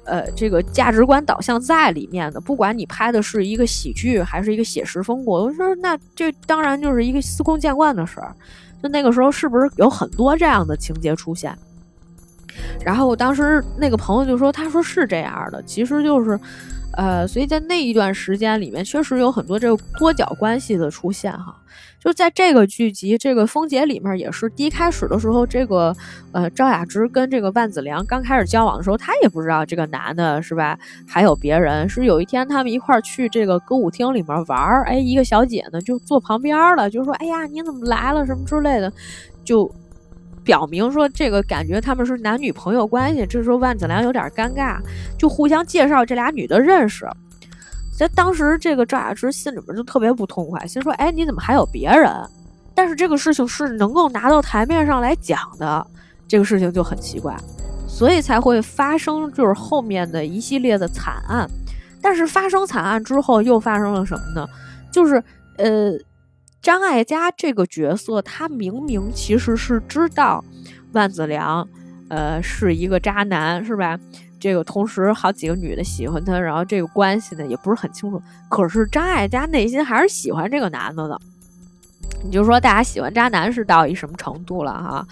[0.10, 2.42] 呃，这个价值观导向在里面的。
[2.42, 8.36] 不管你拍的是一个喜剧，还是一个写实风格，我说那这当然就是一个司空见惯的事儿。
[8.82, 11.56] 就那个时候，是不是有很多这样的情节出现？
[12.84, 16.40] 然后我当时那个朋友就说：“他说是这样的，其实就是。”
[16.94, 21.56] 呃，所以在那一段时间里面，确实有很多这个多角关系的出现哈。
[22.00, 25.96] 就在这个剧集《这个风姐》里面，也是第一开始的时候，这个
[26.32, 30.80] 呃赵雅芝跟这个万梓良刚开始交往的时候，她也不知道这个男的是吧？
[31.08, 31.88] 还有别人。
[31.90, 38.26] 是有一天他们一块儿去这个歌舞厅里面玩儿，哎，一个小姐呢就坐旁边了，就说：“哎呀，你怎么来了？
[38.26, 38.92] 什么之类的。”
[39.44, 39.70] 就。
[40.42, 44.80] 表明说这个感觉他们是男女朋友关系，这时候万梓良有点尴尬，
[45.16, 47.08] 就互相介绍这俩女的认识。
[48.00, 52.10] 在当时这个赵雅芝心里面就特别不痛快，心说：“哎，你怎么还有别人？”
[52.74, 55.86] 但是这个事情是能够拿到台面上来讲的，
[56.26, 57.36] 这个事情就很奇怪，
[57.90, 61.46] 所以才会发生就是后面的一系列的惨案。
[62.02, 64.48] 但是发生惨案之后又发生了什么呢？
[64.90, 65.22] 就是
[65.58, 65.92] 呃。
[66.62, 70.44] 张艾嘉这个角色，他明明其实是知道
[70.92, 71.66] 万梓良，
[72.10, 73.98] 呃，是一个渣男，是吧？
[74.40, 78.22] 这个同时好几个女的喜欢他，然后这个关系呢也不是很清楚。
[78.50, 81.20] 可是张艾嘉内心还是喜欢这个男的的。
[82.24, 85.08] 你就说大家喜欢渣男是到一什么程度了哈？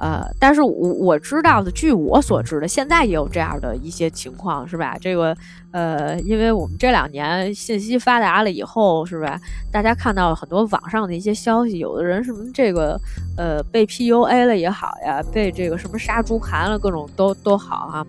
[0.00, 4.96] 呃，但是我我知道的，据我所知的，现在也有这样的一些情况，是吧？
[5.00, 5.36] 这个，
[5.72, 9.38] 呃，因为我们这两年信息发达了以后，是吧？
[9.72, 12.98] 大家看到了很多网上的一些消息，有的人什么这个，
[13.36, 18.06] 呃，被 PUA 了也好呀，被这个什么杀猪盘了，各种都都好哈，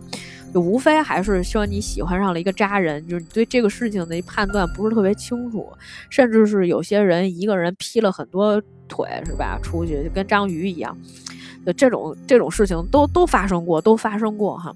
[0.54, 5.72] 就无非还是说你喜欢上了一个渣人，就是你对这个事情的判断不是特别清楚，
[6.10, 9.60] 甚至是有些人一个人劈了很多腿，是吧？
[9.62, 10.98] 出去就跟章鱼一样。
[11.66, 14.74] 就这种这种事情都都发生过，都发生过哈。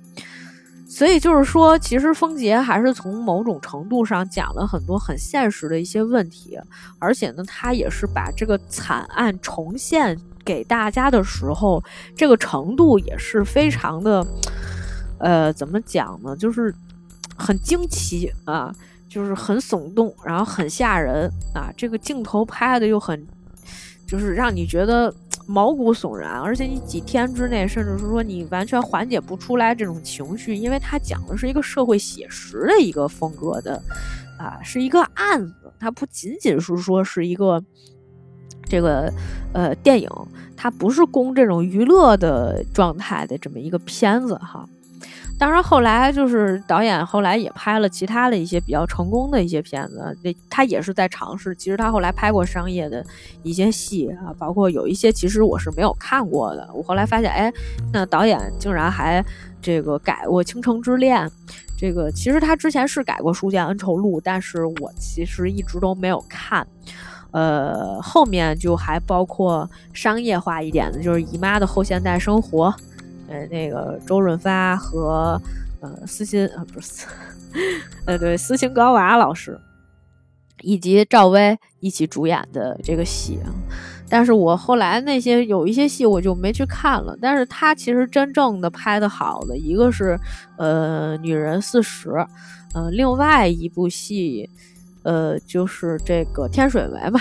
[0.86, 6.56] 所以就是说，其实风杰还是从某种程度上讲了很多很现实的一些问题，
[7.00, 10.16] 而且呢，他也是把这个惨案重现
[10.46, 11.84] 给大家的时候，
[12.16, 14.24] 这个程度也是非常的，
[15.24, 16.36] 呃，怎么讲呢？
[16.36, 16.74] 就是
[17.36, 18.76] 很惊奇啊，
[19.10, 23.26] 就是很耸动，然后很吓人啊，这个镜头拍的又很，
[24.06, 25.14] 就是让你觉得。
[25.46, 33.76] 毛骨悚然，而且你几天之内，甚至是说你完全缓解不出来这种情绪，因为它讲的是一个社会写实的一个风格的，
[34.40, 37.62] 啊，是一个案子，它不仅仅是说是一个
[38.70, 39.12] 这个
[39.54, 40.10] 呃电影，
[40.56, 44.66] 它不是供这种娱乐的状态的这么一个片子哈。
[45.44, 51.54] 当然，后来就是导演后来也拍了其他的一些比较成功的一些片子，那他也是在尝试。
[51.56, 53.06] 其实他后来拍过商业的
[53.42, 56.66] 一些戏啊，包括有一些其实我是没有看过的。
[56.74, 57.52] 我后来发现，哎，
[57.92, 59.22] 那导演竟然还
[59.62, 61.28] 这个改过《倾城之恋》，
[61.78, 66.66] 这个其实他之前是改过《书剑恩仇录》，但是我其实一直都没有看。
[67.32, 72.70] 呃，后面就还包括商业化一点的，就是《姨妈的后现代生活》。
[73.34, 75.42] 呃，那个周润发和
[75.82, 77.08] 呃斯琴啊，不是，
[78.06, 79.60] 呃对，斯琴高娃老师
[80.62, 83.40] 以及赵薇一起主演的这个戏，
[84.08, 87.18] 但是我后来那些有一些戏我就没去看了。
[87.20, 90.16] 但是他其实真正的拍的好的一个是
[90.60, 92.10] 呃《女人四十》，
[92.76, 94.48] 呃，另外一部戏
[95.02, 97.20] 呃就是这个《天水围》嘛。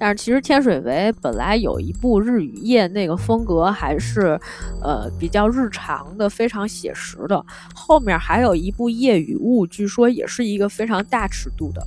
[0.00, 4.38] 但是其实天水围本来有一部日与夜那个风格还是，
[4.80, 7.44] 呃比较日常的，非常写实的。
[7.74, 11.84] 后面还有一部夜与雾，据说也是一个非常大尺度的，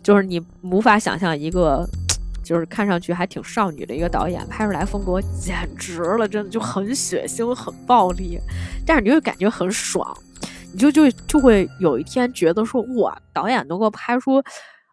[0.00, 1.84] 就是你无法想象一个，
[2.44, 8.38] 就是看上去还挺少女的一个导演拍出来风格简直了，真的就很血腥、很暴力，
[8.86, 10.06] 但是你会感觉很爽，
[10.72, 14.40] 你就就就会有一天觉得说哇，导演能够拍出，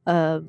[0.06, 0.42] 呃。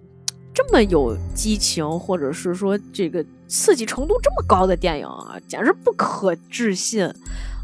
[0.52, 7.10] 这么有激情，或者是说这个刺激程度这么高的电影啊，简直不可置信。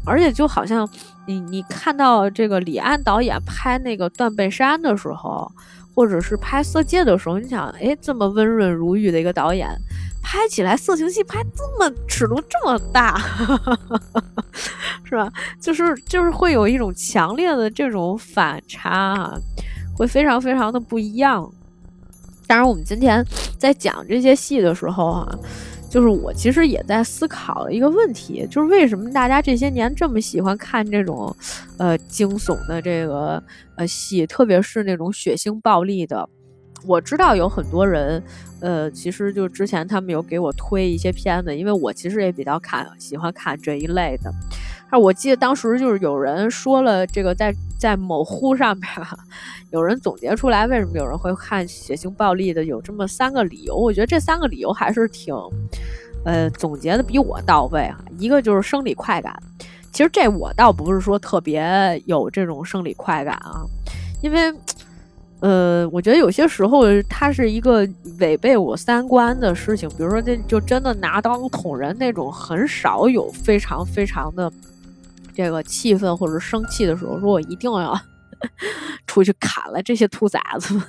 [0.05, 0.89] 而且就好像
[1.25, 5.51] 你你看到这个李安导演拍那个《断背山》的时候，
[5.93, 9.67] 或者是拍《色戒》的时候，你想，哎，这么温润如玉的一个导演，
[10.23, 13.19] 拍起来色情戏拍这么尺度这么大，
[15.03, 15.29] 是吧？
[15.59, 19.37] 就是就是会有一种强烈的这种反差啊，
[19.97, 21.51] 会非常非常的不一样。
[22.47, 23.23] 当然，我们今天
[23.57, 25.39] 在讲这些戏的时候啊，
[25.89, 31.35] 就是我其实也在思考一个问题，就是为什么大家这些年这么喜欢看这种，
[31.77, 33.43] 呃，惊悚的这个
[33.75, 36.27] 呃戏，特别是那种血腥暴力的。
[36.85, 38.23] 我知道有很多人，
[38.61, 44.31] 呃，其实就之前他们有给我推一些片子，因为我其实也比较看喜欢看这一类的。
[44.89, 48.89] 啊，我记得当时就是有人说了这个，在在某乎上面，
[49.71, 53.75] 有人总结出来为什么有人会看血腥暴力的，有这么三个理由。
[53.75, 55.35] 我觉得这三个理由还是挺，
[56.23, 57.99] 呃，总结的比我到位啊。
[58.17, 59.37] 一个就是生理快感，
[59.91, 63.65] 其实这我倒不是说特别有这种生理快感啊，
[64.21, 64.53] 因为。
[65.39, 74.51] 呃，我觉得有些时候它是一个违背我三观的事情，比如说，那就真的拿刀捅人那种，很少有非常非常的
[75.37, 77.95] 这个气愤或者生气的时候，说我一定要
[79.05, 80.83] 出去砍了这些兔崽子们。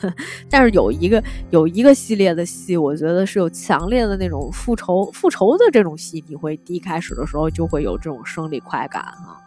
[0.48, 9.37] 但是有一个有一个系列的戏，我觉得是有强烈的那种复仇复仇的这种戏，你会第一开始的时候就会有这种生理快感啊。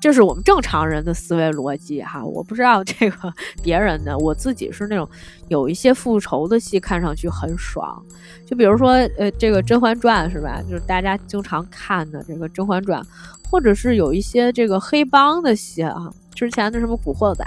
[0.00, 3.32] 这是我们正常人的思维逻辑哈，我不知道这个
[3.62, 5.06] 别人的，我自己是那种
[5.48, 8.02] 有一些复仇的戏看上去很爽，
[8.46, 10.62] 就比如说呃这个《甄嬛传》是吧？
[10.62, 13.02] 就是大家经常看的这个《甄嬛传》，
[13.50, 17.44] 或者是有一些这个黑帮的戏啊，之前的什么《古惑仔》，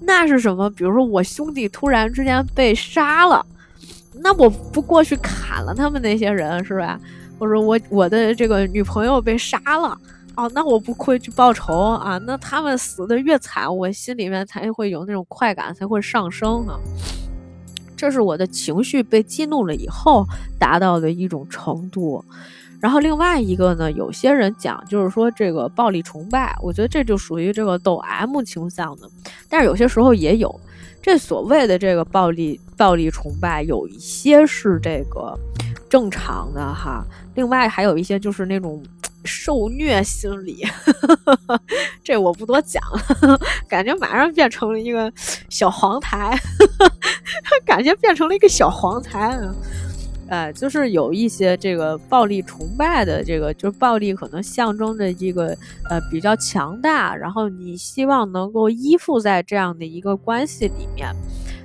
[0.00, 0.70] 那是什么？
[0.70, 3.44] 比如说我兄弟突然之间被杀了，
[4.22, 6.98] 那我不过去砍了他们那些人是吧？
[7.38, 9.98] 或者我我的这个女朋友被杀了。
[10.36, 12.18] 哦，那我不会去报仇啊！
[12.26, 16.76] 那他们死的越惨，我心里面才会有那种快感，才会上升啊。
[17.96, 20.26] 这是我的情绪被激怒了以后
[20.58, 22.24] 达到的一种程度。
[22.80, 29.08] 然后另外一个呢，有些人讲就是说这个暴力崇拜，我觉得这就属于这个抖 M 倾向的。
[29.48, 30.60] 但是有些时候也有
[31.00, 35.38] 这所谓的这个暴力暴力崇拜，有一些是这个
[35.88, 37.06] 正常的哈。
[37.36, 38.82] 另外还有一些就是那种。
[39.24, 40.64] 受虐心理，
[42.04, 45.12] 这我不多讲了，感觉马上变成了一个
[45.48, 46.38] 小黄台，
[47.64, 49.38] 感觉变成了一个小黄台。
[50.26, 55.56] 呃，就是有一些这个暴力崇拜的这个，就是暴力可能象征着这个
[55.90, 61.14] 呃比较强大，然后你希望能够依附在这样的一个关系里面，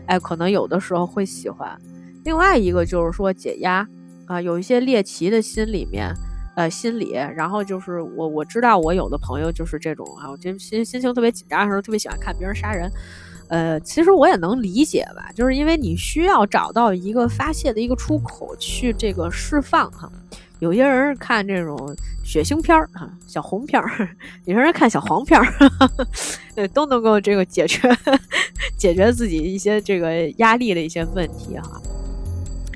[0.07, 1.80] 哎，可能有的时候会喜欢。
[2.26, 3.88] 另外一个就是说解压
[4.28, 6.14] 啊，有一些猎奇的心里面，
[6.60, 12.91] 呃，心理，然后就是我我知道我有的朋友就是这种啊，我这心心情特别紧张的时候，特别喜欢看别人杀人。
[13.47, 20.12] 呃，其实我也能理解吧，就是因为你需要找到一个发泄的一个出口去这个释放哈。
[20.60, 21.95] 有些人看这种
[22.26, 23.88] 血腥片儿哈，小红片儿；
[24.43, 25.47] 有些人看小黄片儿，
[26.55, 27.89] 呃，都能够这个解决
[28.78, 31.82] 解决自己一些这个压力的一些问题哈。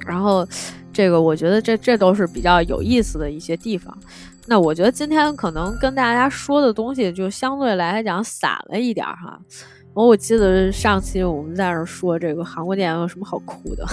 [0.06, 0.47] 然后，
[0.91, 3.97] 这个我觉得这这都是比较有意思的一些地方。
[4.45, 9.39] 那我觉得今天可能跟大家说的东西就相对来讲散了一点哈。
[9.94, 13.86] 我我记得上期我们在那说这个韩国电影有什么好哭的，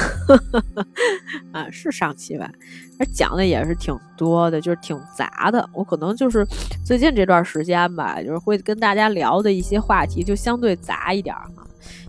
[1.53, 2.51] 啊，是上期吧？
[2.99, 5.69] 那讲的也是挺多的，就是挺杂的。
[5.75, 6.47] 我可能就是
[6.85, 11.65] 最近这段时间吧，就是会跟大家聊的一些话题就相对杂一点嘛。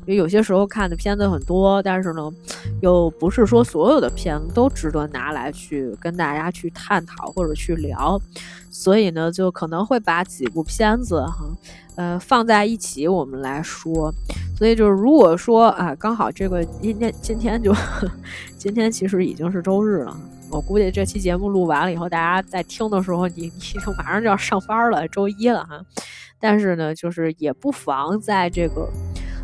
[0.06, 2.30] 因为有些时候看的片子很多，但是呢，
[2.82, 8.20] 又不是说所有的片子都值得拿来去跟大家去探讨或者去聊，
[8.72, 11.46] 所以呢，就可能会把几部片子哈。
[11.96, 14.14] 呃，放在一起我们来说，
[14.58, 17.74] 所以就是如果说啊，刚好这个今天今天就
[18.58, 20.16] 今天其实已经是周日了，
[20.50, 25.84] 我估计这期节目录完了以后，大家在听的时候，你你就马上就要上班了，周一了哈。
[26.39, 28.89] 但是呢，就是也不妨在这个。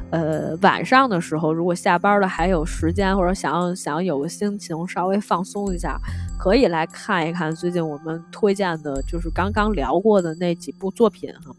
[0.10, 6.00] 呃，晚上的时候，如果下班了还有时间，或者想想有个心情稍微放松一下，
[6.40, 11.54] 可以来看一看最近我们推荐的，就是刚刚聊过的那几部作品哈。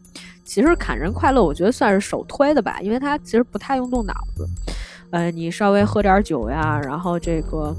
[0.49, 4.47] 其实《砍人快乐》我觉得算是首推的吧，因为它其实不太用动脑子。
[5.11, 7.75] 呃，你稍微喝点酒呀，然后这个。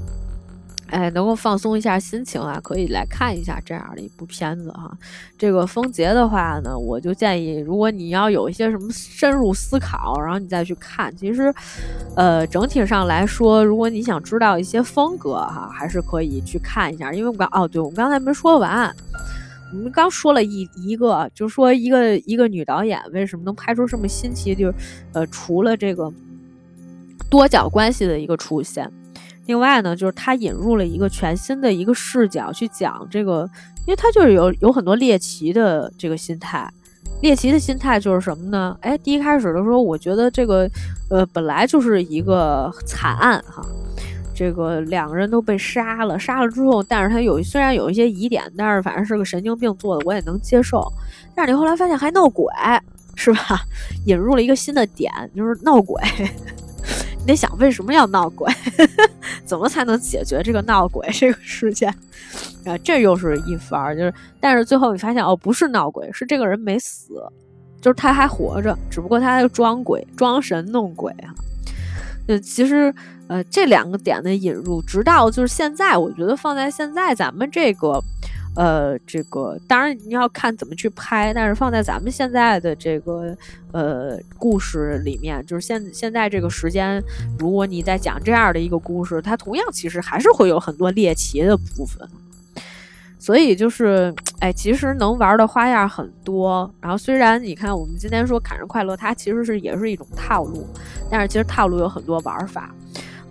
[0.87, 4.91] 哎，能够放松一下心情啊，可以来看一下这样的一部片子哈。
[5.37, 11.53] 这个风杰的话呢，我就建议，如果你要有一些什么深入思考，然后你再去看，其实，
[12.17, 17.13] 呃，整体上来说，如果你想知道一些风格哈，还是可以去看一下。
[17.13, 18.93] 因为我刚哦，对我们刚才没说完，
[19.71, 24.73] 我们刚说了一一个，就说一个一个女导演为什么能拍出这么新奇，就是
[25.13, 26.11] 呃，除了这个
[27.29, 28.91] 多角关系的一个出现。
[29.47, 33.49] 另外呢，就是他引入了一个全新的一个视角去讲这个，
[33.87, 36.71] 因为他就是有有很多猎奇的这个心态，
[37.21, 38.77] 猎奇的心态就是什么呢？
[38.81, 40.69] 哎，第一开始的时候，我觉得这个，
[41.09, 43.65] 呃，本来就是一个惨案哈，
[44.41, 50.83] 这个两个人都被杀了，杀了之后，但是他有虽然有一些疑点，但是反正是个神经病做的，我也能接受。
[51.35, 52.51] 但是你后来发现还闹鬼，
[53.13, 53.61] 是吧？
[54.07, 56.01] 引入了一个新的点，就是闹鬼。
[57.21, 58.51] 你得想为什么要闹鬼，
[59.45, 61.87] 怎么才能解决这个闹鬼这个事件？
[62.65, 67.13] 啊，这又是一番，就是，但是最后你发现哦，不是闹鬼，是这个人没死，
[67.79, 71.29] 就是他还活着，只不过他装鬼、装神弄鬼啊。
[72.27, 72.93] 就其实，
[73.31, 78.03] 呃，这两个点的引入，直到就是现在，我觉得放在现在咱们这个。
[78.53, 83.33] 呃，这个当然你要看怎么去拍，但是放在咱们现在的这个
[83.71, 87.01] 呃故事里面，就是现现在这个时间，
[87.39, 92.05] 如果你在讲这样的一个故事，它同样其实还是会有很多猎奇的部分。
[93.17, 96.69] 所以就是，哎，其实能玩的花样很多。
[96.81, 100.67] 然后虽然你看我们今天说砍人快乐，它其实是也是一种套路，
[101.09, 102.69] 但是其实套路有很多玩法。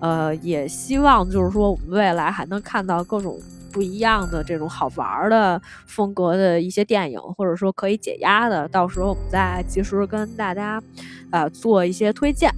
[0.00, 3.38] 呃，也希望就是说我们未来还能看到各种。
[3.72, 10.82] 不一样的这种好玩的风格的一些电影，或者说可以解压的，到时候我们再及时跟大家，
[11.30, 12.52] 呃，做一些推荐。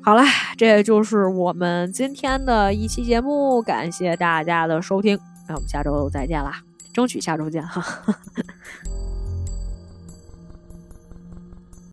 [0.00, 0.22] 好了，
[0.56, 5.18] 这就是我们今天的一期节目，感谢大家的收听，
[5.48, 6.60] 那我们下周再见啦，
[6.92, 7.84] 争取下周见哈。